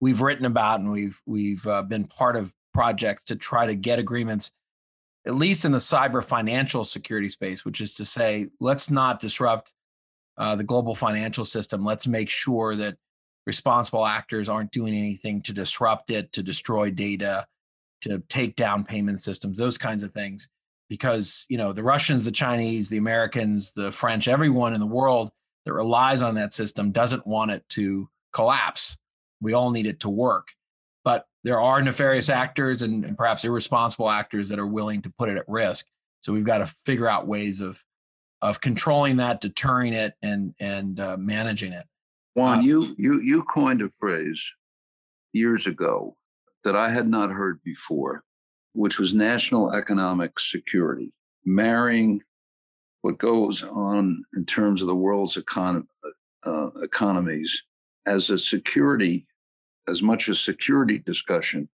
we've 0.00 0.20
written 0.20 0.44
about 0.44 0.80
and 0.80 0.90
we've 0.90 1.20
we've 1.26 1.66
uh, 1.66 1.82
been 1.82 2.04
part 2.04 2.36
of 2.36 2.54
projects 2.72 3.24
to 3.24 3.36
try 3.36 3.66
to 3.66 3.74
get 3.74 3.98
agreements 3.98 4.52
at 5.26 5.34
least 5.34 5.64
in 5.64 5.72
the 5.72 5.78
cyber 5.78 6.22
financial 6.22 6.84
security 6.84 7.28
space 7.28 7.64
which 7.64 7.80
is 7.80 7.94
to 7.94 8.04
say 8.04 8.48
let's 8.60 8.90
not 8.90 9.20
disrupt 9.20 9.72
uh, 10.36 10.54
the 10.54 10.64
global 10.64 10.94
financial 10.94 11.44
system 11.44 11.84
let's 11.84 12.06
make 12.06 12.28
sure 12.28 12.76
that 12.76 12.96
responsible 13.46 14.06
actors 14.06 14.48
aren't 14.48 14.70
doing 14.70 14.94
anything 14.94 15.42
to 15.42 15.52
disrupt 15.52 16.10
it 16.10 16.32
to 16.32 16.42
destroy 16.42 16.90
data 16.90 17.46
to 18.00 18.20
take 18.28 18.54
down 18.54 18.84
payment 18.84 19.20
systems 19.20 19.56
those 19.56 19.78
kinds 19.78 20.02
of 20.02 20.12
things 20.12 20.48
because 20.88 21.46
you 21.48 21.58
know 21.58 21.72
the 21.72 21.82
russians 21.82 22.24
the 22.24 22.32
chinese 22.32 22.88
the 22.88 22.96
americans 22.96 23.72
the 23.72 23.92
french 23.92 24.28
everyone 24.28 24.74
in 24.74 24.80
the 24.80 24.86
world 24.86 25.30
that 25.64 25.72
relies 25.72 26.22
on 26.22 26.34
that 26.34 26.52
system 26.52 26.92
doesn't 26.92 27.26
want 27.26 27.50
it 27.50 27.62
to 27.68 28.08
collapse 28.32 28.96
we 29.40 29.52
all 29.52 29.70
need 29.70 29.86
it 29.86 30.00
to 30.00 30.08
work. 30.08 30.48
But 31.04 31.26
there 31.44 31.60
are 31.60 31.80
nefarious 31.80 32.28
actors 32.28 32.82
and, 32.82 33.04
and 33.04 33.16
perhaps 33.16 33.44
irresponsible 33.44 34.10
actors 34.10 34.48
that 34.48 34.58
are 34.58 34.66
willing 34.66 35.02
to 35.02 35.10
put 35.10 35.28
it 35.28 35.36
at 35.36 35.48
risk. 35.48 35.86
So 36.20 36.32
we've 36.32 36.44
got 36.44 36.58
to 36.58 36.66
figure 36.84 37.08
out 37.08 37.26
ways 37.26 37.60
of 37.60 37.82
of 38.40 38.60
controlling 38.60 39.16
that, 39.16 39.40
deterring 39.40 39.92
it, 39.92 40.14
and 40.22 40.54
and 40.60 41.00
uh, 41.00 41.16
managing 41.16 41.72
it. 41.72 41.86
Juan, 42.34 42.58
uh, 42.58 42.62
you 42.62 42.94
you 42.98 43.20
you 43.20 43.42
coined 43.44 43.82
a 43.82 43.88
phrase 43.88 44.52
years 45.32 45.66
ago 45.66 46.16
that 46.64 46.76
I 46.76 46.90
had 46.90 47.08
not 47.08 47.30
heard 47.30 47.62
before, 47.62 48.24
which 48.72 48.98
was 48.98 49.14
national 49.14 49.72
economic 49.72 50.38
security, 50.38 51.12
marrying 51.44 52.22
what 53.02 53.18
goes 53.18 53.62
on 53.62 54.24
in 54.36 54.44
terms 54.44 54.82
of 54.82 54.88
the 54.88 54.94
world's 54.94 55.36
econ- 55.36 55.86
uh, 56.44 56.70
economies 56.82 57.62
as 58.06 58.30
a 58.30 58.38
security, 58.38 59.26
as 59.88 60.02
much 60.02 60.28
as 60.28 60.40
security 60.40 60.98
discussion 60.98 61.68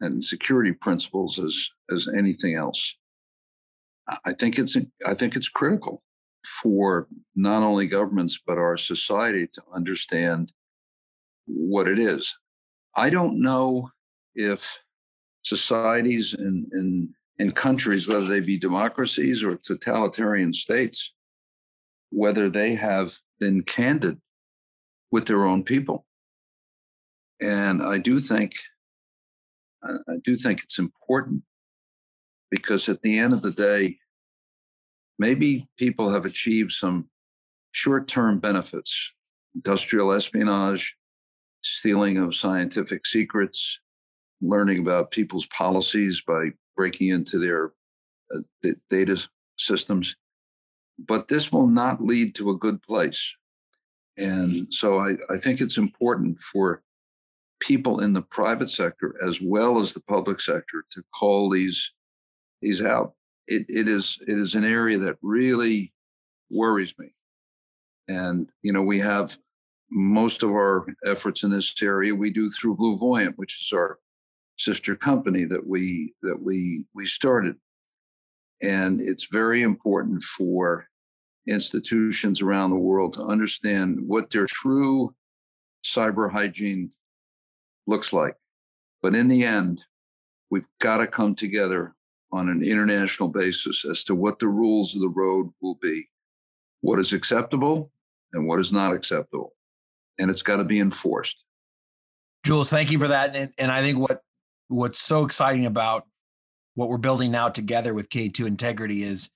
and 0.00 0.24
security 0.24 0.72
principles 0.72 1.38
as 1.38 1.70
as 1.90 2.08
anything 2.08 2.54
else. 2.54 2.96
I 4.24 4.32
think 4.32 4.58
it's 4.58 4.76
I 5.06 5.14
think 5.14 5.36
it's 5.36 5.48
critical 5.48 6.02
for 6.62 7.08
not 7.34 7.62
only 7.62 7.86
governments 7.86 8.38
but 8.46 8.58
our 8.58 8.76
society 8.76 9.46
to 9.46 9.62
understand 9.72 10.52
what 11.46 11.88
it 11.88 11.98
is. 11.98 12.34
I 12.94 13.10
don't 13.10 13.40
know 13.40 13.90
if 14.34 14.78
societies 15.44 16.34
and, 16.34 16.66
in 16.72 17.14
in 17.38 17.50
countries, 17.50 18.06
whether 18.08 18.26
they 18.26 18.40
be 18.40 18.58
democracies 18.58 19.42
or 19.42 19.56
totalitarian 19.56 20.52
states, 20.52 21.12
whether 22.10 22.48
they 22.48 22.74
have 22.74 23.18
been 23.40 23.62
candid 23.62 24.20
with 25.10 25.26
their 25.26 25.44
own 25.44 25.64
people. 25.64 26.06
And 27.40 27.82
I 27.82 27.98
do 27.98 28.20
think, 28.20 28.54
I 29.82 30.18
do 30.22 30.36
think 30.36 30.62
it's 30.62 30.78
important 30.78 31.42
because 32.50 32.88
at 32.88 33.02
the 33.02 33.18
end 33.18 33.32
of 33.32 33.42
the 33.42 33.50
day, 33.50 33.98
maybe 35.18 35.68
people 35.76 36.12
have 36.12 36.24
achieved 36.24 36.70
some 36.72 37.08
short 37.72 38.06
term 38.06 38.38
benefits 38.38 39.10
industrial 39.56 40.12
espionage, 40.12 40.96
stealing 41.62 42.18
of 42.18 42.34
scientific 42.34 43.06
secrets, 43.06 43.78
learning 44.48 44.80
about 44.80 45.10
people's 45.10 45.46
policies 45.46 46.22
by 46.26 46.50
breaking 46.76 47.08
into 47.08 47.38
their 47.38 47.72
uh, 48.34 48.70
data 48.90 49.26
systems. 49.56 50.16
But 50.98 51.28
this 51.28 51.50
will 51.50 51.66
not 51.66 52.00
lead 52.00 52.34
to 52.36 52.50
a 52.50 52.56
good 52.56 52.82
place. 52.82 53.34
And 54.16 54.72
so 54.72 54.98
I, 54.98 55.16
I 55.28 55.38
think 55.38 55.60
it's 55.60 55.76
important 55.76 56.40
for 56.40 56.82
people 57.60 58.00
in 58.00 58.12
the 58.12 58.22
private 58.22 58.70
sector 58.70 59.14
as 59.26 59.40
well 59.40 59.80
as 59.80 59.92
the 59.92 60.00
public 60.00 60.40
sector 60.40 60.84
to 60.90 61.02
call 61.14 61.50
these 61.50 61.92
these 62.60 62.82
out. 62.82 63.14
It, 63.46 63.66
it 63.68 63.88
is 63.88 64.18
it 64.26 64.38
is 64.38 64.54
an 64.54 64.64
area 64.64 64.98
that 64.98 65.16
really 65.22 65.92
worries 66.50 66.94
me. 66.98 67.14
And 68.08 68.48
you 68.62 68.72
know, 68.72 68.82
we 68.82 69.00
have 69.00 69.38
most 69.90 70.42
of 70.42 70.50
our 70.50 70.86
efforts 71.04 71.42
in 71.42 71.50
this 71.50 71.74
area 71.82 72.14
we 72.14 72.30
do 72.30 72.48
through 72.48 72.76
Blue 72.76 72.96
Voyant, 72.96 73.38
which 73.38 73.60
is 73.62 73.72
our 73.72 73.98
sister 74.56 74.94
company 74.94 75.44
that 75.44 75.66
we 75.66 76.14
that 76.22 76.42
we 76.42 76.84
we 76.94 77.06
started. 77.06 77.56
And 78.62 79.00
it's 79.00 79.26
very 79.30 79.62
important 79.62 80.22
for 80.22 80.86
institutions 81.46 82.40
around 82.40 82.70
the 82.70 82.76
world 82.76 83.12
to 83.14 83.22
understand 83.22 83.98
what 84.06 84.30
their 84.30 84.46
true 84.46 85.14
cyber 85.84 86.30
hygiene 86.30 86.90
looks 87.86 88.12
like. 88.12 88.36
But 89.02 89.14
in 89.14 89.28
the 89.28 89.44
end, 89.44 89.84
we've 90.50 90.68
got 90.80 90.98
to 90.98 91.06
come 91.06 91.34
together 91.34 91.94
on 92.32 92.48
an 92.48 92.62
international 92.62 93.28
basis 93.28 93.84
as 93.84 94.02
to 94.04 94.14
what 94.14 94.38
the 94.38 94.48
rules 94.48 94.94
of 94.94 95.02
the 95.02 95.08
road 95.08 95.50
will 95.60 95.76
be, 95.76 96.08
what 96.80 96.98
is 96.98 97.12
acceptable 97.12 97.92
and 98.32 98.46
what 98.46 98.58
is 98.58 98.72
not 98.72 98.94
acceptable. 98.94 99.52
And 100.18 100.30
it's 100.30 100.42
got 100.42 100.56
to 100.56 100.64
be 100.64 100.80
enforced. 100.80 101.44
Jules, 102.44 102.70
thank 102.70 102.90
you 102.90 102.98
for 102.98 103.08
that. 103.08 103.36
And, 103.36 103.52
and 103.58 103.70
I 103.70 103.82
think 103.82 103.98
what 103.98 104.22
what's 104.74 104.98
so 104.98 105.24
exciting 105.24 105.66
about 105.66 106.06
what 106.74 106.88
we're 106.88 106.98
building 106.98 107.30
now 107.30 107.48
together 107.48 107.94
with 107.94 108.08
K2 108.08 108.46
Integrity 108.46 109.04
is 109.04 109.30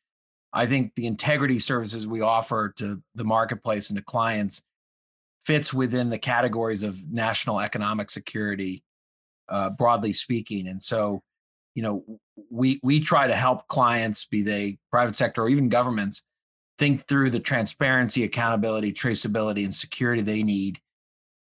I 0.53 0.67
think 0.67 0.95
the 0.97 1.07
integrity 1.07 1.59
services 1.59 2.07
we 2.07 2.21
offer 2.21 2.73
to 2.79 3.03
the 3.15 3.25
marketplace 3.25 3.91
and 3.91 3.99
to 3.99 4.05
clients 4.05 4.63
fits 5.45 5.73
within 5.73 6.11
the 6.11 6.19
categories 6.19 6.83
of 6.83 6.99
national 7.11 7.61
economic 7.61 8.11
security, 8.11 8.83
uh, 9.49 9.71
broadly 9.71 10.13
speaking. 10.13 10.67
And 10.67 10.83
so, 10.83 11.23
you 11.75 11.83
know, 11.83 12.05
we 12.51 12.81
we 12.83 13.01
try 13.01 13.27
to 13.27 13.37
help 13.37 13.69
clients, 13.69 14.25
be 14.25 14.43
they 14.43 14.79
private 14.91 15.17
sector 15.17 15.43
or 15.43 15.49
even 15.49 15.69
governments, 15.69 16.23
think 16.79 17.07
through 17.07 17.31
the 17.31 17.41
transparency, 17.41 18.25
accountability, 18.25 18.93
traceability, 18.93 19.65
and 19.65 19.75
security 19.75 20.23
they 20.23 20.43
need 20.43 20.81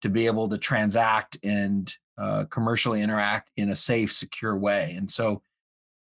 to 0.02 0.08
be 0.08 0.26
able 0.26 0.48
to 0.48 0.58
transact 0.58 1.38
and 1.42 1.94
uh, 2.18 2.44
commercially 2.44 3.02
interact 3.02 3.50
in 3.56 3.70
a 3.70 3.74
safe, 3.74 4.12
secure 4.12 4.56
way. 4.56 4.94
And 4.96 5.10
so, 5.10 5.42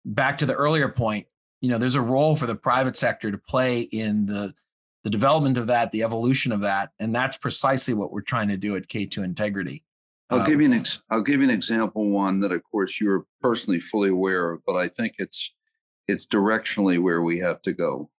back 0.05 0.39
to 0.39 0.47
the 0.47 0.55
earlier 0.55 0.89
point, 0.89 1.27
you 1.61 1.69
know, 1.69 1.79
there's 1.79 1.95
a 1.95 2.01
role 2.01 2.37
for 2.37 2.47
the 2.47 2.55
private 2.55 2.97
sector 2.97 3.31
to 3.31 3.39
play 3.39 3.83
in 3.83 4.27
the 4.27 4.55
the 5.05 5.11
development 5.11 5.57
of 5.57 5.69
that, 5.69 5.93
the 5.93 6.03
evolution 6.03 6.53
of 6.53 6.61
that, 6.61 6.91
and 6.99 7.15
that's 7.15 7.37
precisely 7.37 7.95
what 7.95 8.13
we're 8.13 8.21
trying 8.21 8.49
to 8.49 8.57
do 8.57 8.77
at 8.77 8.89
K2 8.89 9.25
Integrity. 9.25 9.85
I'll 10.31 10.41
um, 10.41 10.47
give 10.47 10.61
you 10.61 10.67
an 10.67 10.75
ex- 10.75 11.01
I'll 11.11 11.23
give 11.23 11.41
you 11.41 11.49
an 11.49 11.55
example 11.55 12.11
one 12.11 12.41
that 12.41 12.53
of 12.53 12.63
course 12.65 13.01
you're 13.01 13.25
personally 13.41 13.81
fully 13.81 14.11
aware 14.11 14.53
of, 14.53 14.61
but 14.67 14.77
I 14.77 14.89
think 14.89 15.15
it's 15.19 15.55
it's 16.07 16.27
directionally 16.27 17.01
where 17.01 17.23
we 17.23 17.39
have 17.41 17.63
to 17.63 17.73
go. 17.73 18.11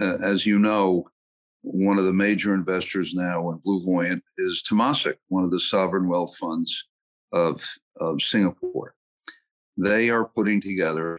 Uh, 0.00 0.16
as 0.16 0.46
you 0.46 0.58
know, 0.58 1.08
one 1.62 1.98
of 1.98 2.04
the 2.04 2.12
major 2.12 2.54
investors 2.54 3.14
now 3.14 3.50
in 3.50 3.58
Blue 3.58 3.82
Voyant 3.82 4.22
is 4.36 4.62
Temasek, 4.68 5.16
one 5.28 5.44
of 5.44 5.50
the 5.50 5.60
sovereign 5.60 6.08
wealth 6.08 6.36
funds 6.36 6.84
of, 7.34 7.62
of 8.00 8.22
Singapore. 8.22 8.94
They 9.76 10.08
are 10.08 10.24
putting 10.24 10.60
together, 10.60 11.18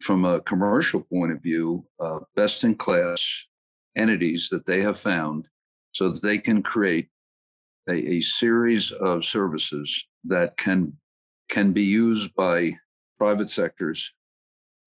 from 0.00 0.24
a 0.24 0.40
commercial 0.40 1.00
point 1.00 1.32
of 1.32 1.42
view, 1.42 1.84
uh, 2.00 2.20
best 2.34 2.64
in 2.64 2.76
class 2.76 3.44
entities 3.96 4.48
that 4.50 4.66
they 4.66 4.80
have 4.80 4.98
found 4.98 5.46
so 5.92 6.10
that 6.10 6.22
they 6.22 6.38
can 6.38 6.62
create 6.62 7.08
a, 7.88 7.92
a 7.92 8.20
series 8.20 8.92
of 8.92 9.24
services 9.24 10.06
that 10.24 10.56
can 10.56 10.96
can 11.48 11.72
be 11.72 11.82
used 11.82 12.34
by 12.34 12.72
private 13.18 13.50
sectors 13.50 14.12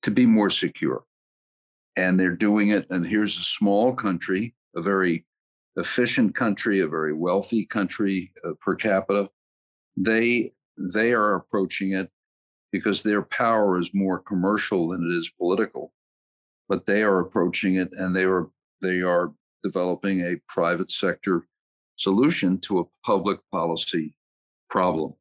to 0.01 0.09
be 0.09 0.25
more 0.25 0.49
secure 0.49 1.03
and 1.97 2.19
they're 2.19 2.35
doing 2.35 2.69
it 2.69 2.87
and 2.89 3.05
here's 3.05 3.37
a 3.37 3.43
small 3.43 3.93
country 3.93 4.55
a 4.75 4.81
very 4.81 5.25
efficient 5.75 6.33
country 6.33 6.79
a 6.79 6.87
very 6.87 7.13
wealthy 7.13 7.65
country 7.65 8.31
uh, 8.45 8.53
per 8.61 8.75
capita 8.75 9.29
they 9.97 10.51
they 10.77 11.13
are 11.13 11.35
approaching 11.35 11.93
it 11.93 12.09
because 12.71 13.03
their 13.03 13.21
power 13.21 13.79
is 13.79 13.91
more 13.93 14.19
commercial 14.19 14.89
than 14.89 15.03
it 15.03 15.15
is 15.15 15.31
political 15.37 15.93
but 16.67 16.85
they 16.85 17.03
are 17.03 17.19
approaching 17.19 17.75
it 17.75 17.91
and 17.93 18.15
they 18.15 18.23
are 18.23 18.49
they 18.81 19.01
are 19.01 19.33
developing 19.63 20.21
a 20.21 20.39
private 20.47 20.91
sector 20.91 21.47
solution 21.95 22.59
to 22.59 22.79
a 22.79 22.85
public 23.05 23.39
policy 23.51 24.15
problem. 24.69 25.13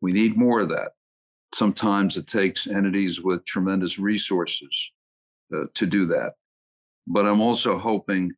We 0.00 0.12
need 0.12 0.36
more 0.36 0.60
of 0.60 0.68
that. 0.68 0.92
Sometimes 1.54 2.16
it 2.16 2.26
takes 2.26 2.66
entities 2.66 3.22
with 3.22 3.44
tremendous 3.44 3.98
resources 3.98 4.92
uh, 5.54 5.64
to 5.74 5.86
do 5.86 6.06
that. 6.06 6.34
But 7.06 7.26
I'm 7.26 7.40
also 7.40 7.78
hoping 7.78 8.32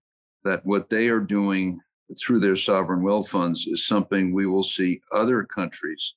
that 0.44 0.64
what 0.64 0.90
they 0.90 1.08
are 1.08 1.20
doing 1.20 1.80
through 2.18 2.40
their 2.40 2.56
sovereign 2.56 3.02
wealth 3.02 3.28
funds 3.28 3.66
is 3.66 3.86
something 3.86 4.32
we 4.32 4.46
will 4.46 4.62
see 4.62 5.00
other 5.12 5.42
countries 5.44 6.14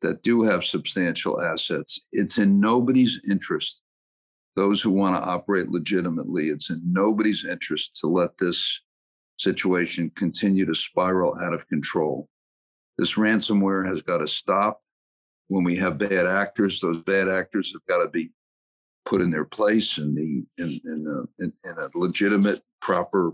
that 0.00 0.22
do 0.22 0.42
have 0.42 0.64
substantial 0.64 1.40
assets. 1.40 1.98
It's 2.12 2.38
in 2.38 2.60
nobody's 2.60 3.20
interest 3.28 3.80
those 4.56 4.80
who 4.80 4.90
want 4.90 5.16
to 5.16 5.28
operate 5.28 5.68
legitimately. 5.68 6.48
It's 6.48 6.70
in 6.70 6.80
nobody's 6.84 7.44
interest 7.44 7.96
to 8.00 8.06
let 8.06 8.38
this 8.38 8.80
situation 9.36 10.12
continue 10.14 10.64
to 10.66 10.74
spiral 10.74 11.36
out 11.42 11.54
of 11.54 11.68
control. 11.68 12.28
This 12.96 13.14
ransomware 13.14 13.86
has 13.88 14.02
got 14.02 14.18
to 14.18 14.26
stop. 14.26 14.80
When 15.48 15.64
we 15.64 15.76
have 15.78 15.98
bad 15.98 16.26
actors, 16.26 16.80
those 16.80 17.02
bad 17.02 17.28
actors 17.28 17.72
have 17.72 17.84
got 17.86 18.02
to 18.02 18.08
be 18.08 18.30
put 19.04 19.20
in 19.20 19.30
their 19.30 19.44
place 19.44 19.98
in 19.98 20.14
the 20.14 20.44
in 20.62 20.80
in 20.84 21.06
a, 21.06 21.44
in, 21.44 21.52
in 21.64 21.78
a 21.78 21.90
legitimate, 21.94 22.60
proper 22.80 23.32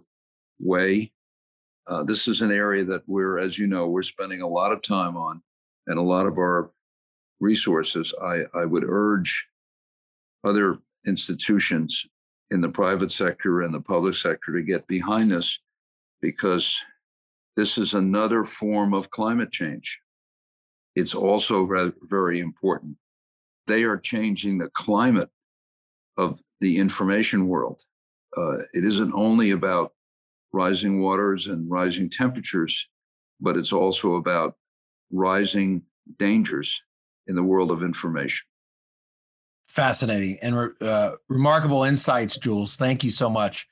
way. 0.58 1.12
Uh, 1.90 2.04
this 2.04 2.28
is 2.28 2.40
an 2.40 2.52
area 2.52 2.84
that 2.84 3.02
we're, 3.08 3.40
as 3.40 3.58
you 3.58 3.66
know, 3.66 3.88
we're 3.88 4.02
spending 4.02 4.42
a 4.42 4.48
lot 4.48 4.70
of 4.70 4.80
time 4.80 5.16
on, 5.16 5.42
and 5.88 5.98
a 5.98 6.02
lot 6.02 6.24
of 6.24 6.38
our 6.38 6.70
resources. 7.40 8.14
I 8.22 8.44
I 8.54 8.64
would 8.64 8.84
urge 8.86 9.48
other 10.44 10.78
institutions 11.04 12.06
in 12.52 12.60
the 12.60 12.68
private 12.68 13.10
sector 13.10 13.62
and 13.62 13.74
the 13.74 13.80
public 13.80 14.14
sector 14.14 14.52
to 14.52 14.62
get 14.62 14.86
behind 14.86 15.32
this 15.32 15.58
because 16.22 16.78
this 17.56 17.76
is 17.76 17.94
another 17.94 18.44
form 18.44 18.94
of 18.94 19.10
climate 19.10 19.50
change. 19.50 20.00
It's 20.94 21.14
also 21.14 21.68
very 22.02 22.38
important. 22.38 22.96
They 23.66 23.82
are 23.82 23.98
changing 23.98 24.58
the 24.58 24.70
climate 24.70 25.30
of 26.16 26.40
the 26.60 26.78
information 26.78 27.48
world. 27.48 27.80
Uh, 28.36 28.58
it 28.74 28.84
isn't 28.84 29.12
only 29.14 29.50
about 29.50 29.92
rising 30.52 31.02
waters 31.02 31.46
and 31.46 31.70
rising 31.70 32.08
temperatures, 32.08 32.88
but 33.40 33.56
it's 33.56 33.72
also 33.72 34.14
about 34.14 34.56
rising 35.10 35.82
dangers 36.18 36.82
in 37.26 37.36
the 37.36 37.42
world 37.42 37.70
of 37.70 37.82
information. 37.82 38.46
Fascinating 39.68 40.38
and 40.42 40.72
uh, 40.80 41.12
remarkable 41.28 41.84
insights, 41.84 42.36
Jules. 42.36 42.74
Thank 42.74 43.04
you 43.04 43.10
so 43.10 43.30
much. 43.30 43.68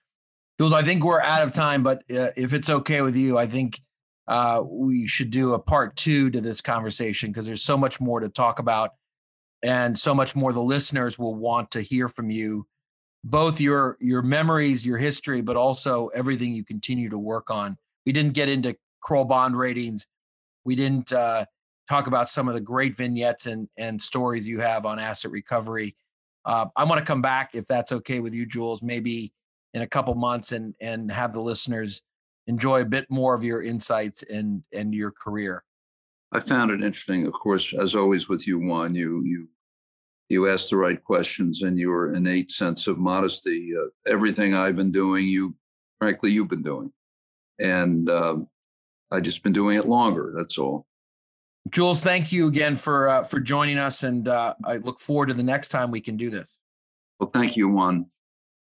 Jules, 0.60 0.72
I 0.72 0.82
think 0.82 1.04
we're 1.04 1.20
out 1.20 1.42
of 1.42 1.52
time, 1.52 1.82
but 1.82 1.98
uh, 2.10 2.30
if 2.36 2.52
it's 2.52 2.68
okay 2.68 3.00
with 3.02 3.16
you, 3.16 3.38
I 3.38 3.46
think 3.46 3.80
uh, 4.28 4.62
we 4.64 5.06
should 5.06 5.30
do 5.30 5.54
a 5.54 5.58
part 5.58 5.96
two 5.96 6.30
to 6.30 6.40
this 6.40 6.60
conversation 6.60 7.30
because 7.30 7.46
there's 7.46 7.62
so 7.62 7.76
much 7.76 8.00
more 8.00 8.20
to 8.20 8.28
talk 8.28 8.58
about 8.58 8.90
and 9.62 9.98
so 9.98 10.14
much 10.14 10.36
more 10.36 10.52
the 10.52 10.62
listeners 10.62 11.18
will 11.18 11.34
want 11.34 11.70
to 11.72 11.80
hear 11.80 12.08
from 12.08 12.30
you 12.30 12.66
both 13.24 13.60
your 13.60 13.96
your 14.00 14.22
memories 14.22 14.86
your 14.86 14.98
history 14.98 15.40
but 15.40 15.56
also 15.56 16.08
everything 16.08 16.52
you 16.52 16.64
continue 16.64 17.08
to 17.08 17.18
work 17.18 17.50
on 17.50 17.76
we 18.06 18.12
didn't 18.12 18.32
get 18.32 18.48
into 18.48 18.76
Kroll 19.00 19.24
bond 19.24 19.56
ratings 19.56 20.06
we 20.64 20.76
didn't 20.76 21.12
uh, 21.12 21.44
talk 21.88 22.06
about 22.06 22.28
some 22.28 22.48
of 22.48 22.54
the 22.54 22.60
great 22.60 22.96
vignettes 22.96 23.46
and, 23.46 23.68
and 23.76 24.00
stories 24.00 24.46
you 24.46 24.60
have 24.60 24.84
on 24.84 24.98
asset 24.98 25.30
recovery. 25.30 25.96
Uh, 26.44 26.66
I 26.76 26.84
want 26.84 26.98
to 26.98 27.04
come 27.04 27.22
back 27.22 27.50
if 27.54 27.66
that's 27.66 27.92
okay 27.92 28.20
with 28.20 28.34
you, 28.34 28.46
Jules, 28.46 28.82
maybe 28.82 29.32
in 29.74 29.82
a 29.82 29.86
couple 29.86 30.14
months 30.14 30.52
and 30.52 30.74
and 30.80 31.10
have 31.10 31.32
the 31.32 31.40
listeners 31.40 32.02
enjoy 32.46 32.82
a 32.82 32.84
bit 32.84 33.06
more 33.10 33.34
of 33.34 33.44
your 33.44 33.62
insights 33.62 34.22
and 34.22 34.62
and 34.72 34.94
your 34.94 35.10
career. 35.10 35.64
I 36.32 36.40
found 36.40 36.70
it 36.70 36.82
interesting, 36.82 37.26
of 37.26 37.32
course, 37.32 37.72
as 37.72 37.94
always 37.94 38.28
with 38.28 38.46
you, 38.46 38.58
Juan. 38.58 38.94
You 38.94 39.22
you 39.24 39.48
you 40.28 40.48
ask 40.48 40.70
the 40.70 40.76
right 40.76 41.02
questions 41.02 41.62
and 41.62 41.78
your 41.78 42.14
innate 42.14 42.50
sense 42.50 42.86
of 42.86 42.98
modesty. 42.98 43.72
Uh, 43.76 43.88
everything 44.06 44.54
I've 44.54 44.76
been 44.76 44.92
doing, 44.92 45.26
you 45.26 45.54
frankly 45.98 46.30
you've 46.30 46.48
been 46.48 46.62
doing, 46.62 46.92
and 47.58 48.08
um, 48.10 48.48
I 49.10 49.20
just 49.20 49.42
been 49.42 49.52
doing 49.52 49.78
it 49.78 49.86
longer. 49.86 50.32
That's 50.36 50.58
all. 50.58 50.86
Jules, 51.70 52.02
thank 52.02 52.32
you 52.32 52.46
again 52.46 52.76
for 52.76 53.08
uh, 53.08 53.24
for 53.24 53.40
joining 53.40 53.78
us, 53.78 54.02
and 54.02 54.28
uh, 54.28 54.54
I 54.64 54.76
look 54.76 55.00
forward 55.00 55.26
to 55.26 55.34
the 55.34 55.42
next 55.42 55.68
time 55.68 55.90
we 55.90 56.00
can 56.00 56.16
do 56.16 56.30
this. 56.30 56.58
Well, 57.18 57.30
thank 57.30 57.56
you, 57.56 57.68
Juan. 57.68 58.06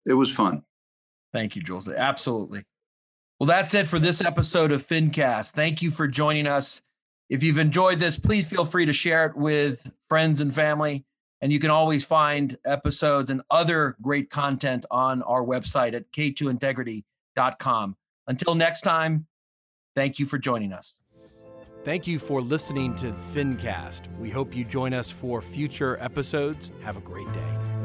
It 0.06 0.14
was 0.14 0.30
fun. 0.30 0.62
Thank 1.32 1.56
you, 1.56 1.62
Jules. 1.62 1.88
Absolutely. 1.88 2.64
Well, 3.38 3.46
that's 3.46 3.74
it 3.74 3.86
for 3.86 3.98
this 3.98 4.22
episode 4.22 4.72
of 4.72 4.86
FinCast. 4.86 5.52
Thank 5.52 5.82
you 5.82 5.90
for 5.90 6.08
joining 6.08 6.46
us. 6.46 6.80
If 7.28 7.42
you've 7.42 7.58
enjoyed 7.58 7.98
this, 7.98 8.18
please 8.18 8.46
feel 8.46 8.64
free 8.64 8.86
to 8.86 8.92
share 8.92 9.26
it 9.26 9.36
with 9.36 9.90
friends 10.08 10.40
and 10.40 10.54
family. 10.54 11.04
And 11.41 11.53
you 11.53 11.61
can 11.61 11.70
always 11.70 12.05
find 12.05 12.57
episodes 12.64 13.30
and 13.30 13.43
other 13.51 13.97
great 14.01 14.30
content 14.30 14.87
on 14.91 15.22
our 15.22 15.45
website 15.45 15.95
at 15.95 16.11
k2integrity.com. 16.12 17.97
Until 18.26 18.55
next 18.55 18.80
time, 18.80 19.26
thank 19.95 20.18
you 20.18 20.26
for 20.26 20.39
joining 20.39 20.72
us. 20.72 21.01
Thank 21.84 22.07
you 22.09 22.18
for 22.18 22.43
listening 22.43 22.97
to 22.97 23.12
FinCast. 23.12 24.16
We 24.18 24.28
hope 24.28 24.57
you 24.57 24.64
join 24.64 24.93
us 24.93 25.09
for 25.09 25.41
future 25.41 25.99
episodes. 26.01 26.72
Have 26.82 26.97
a 26.97 27.01
great 27.01 27.32
day. 27.32 27.76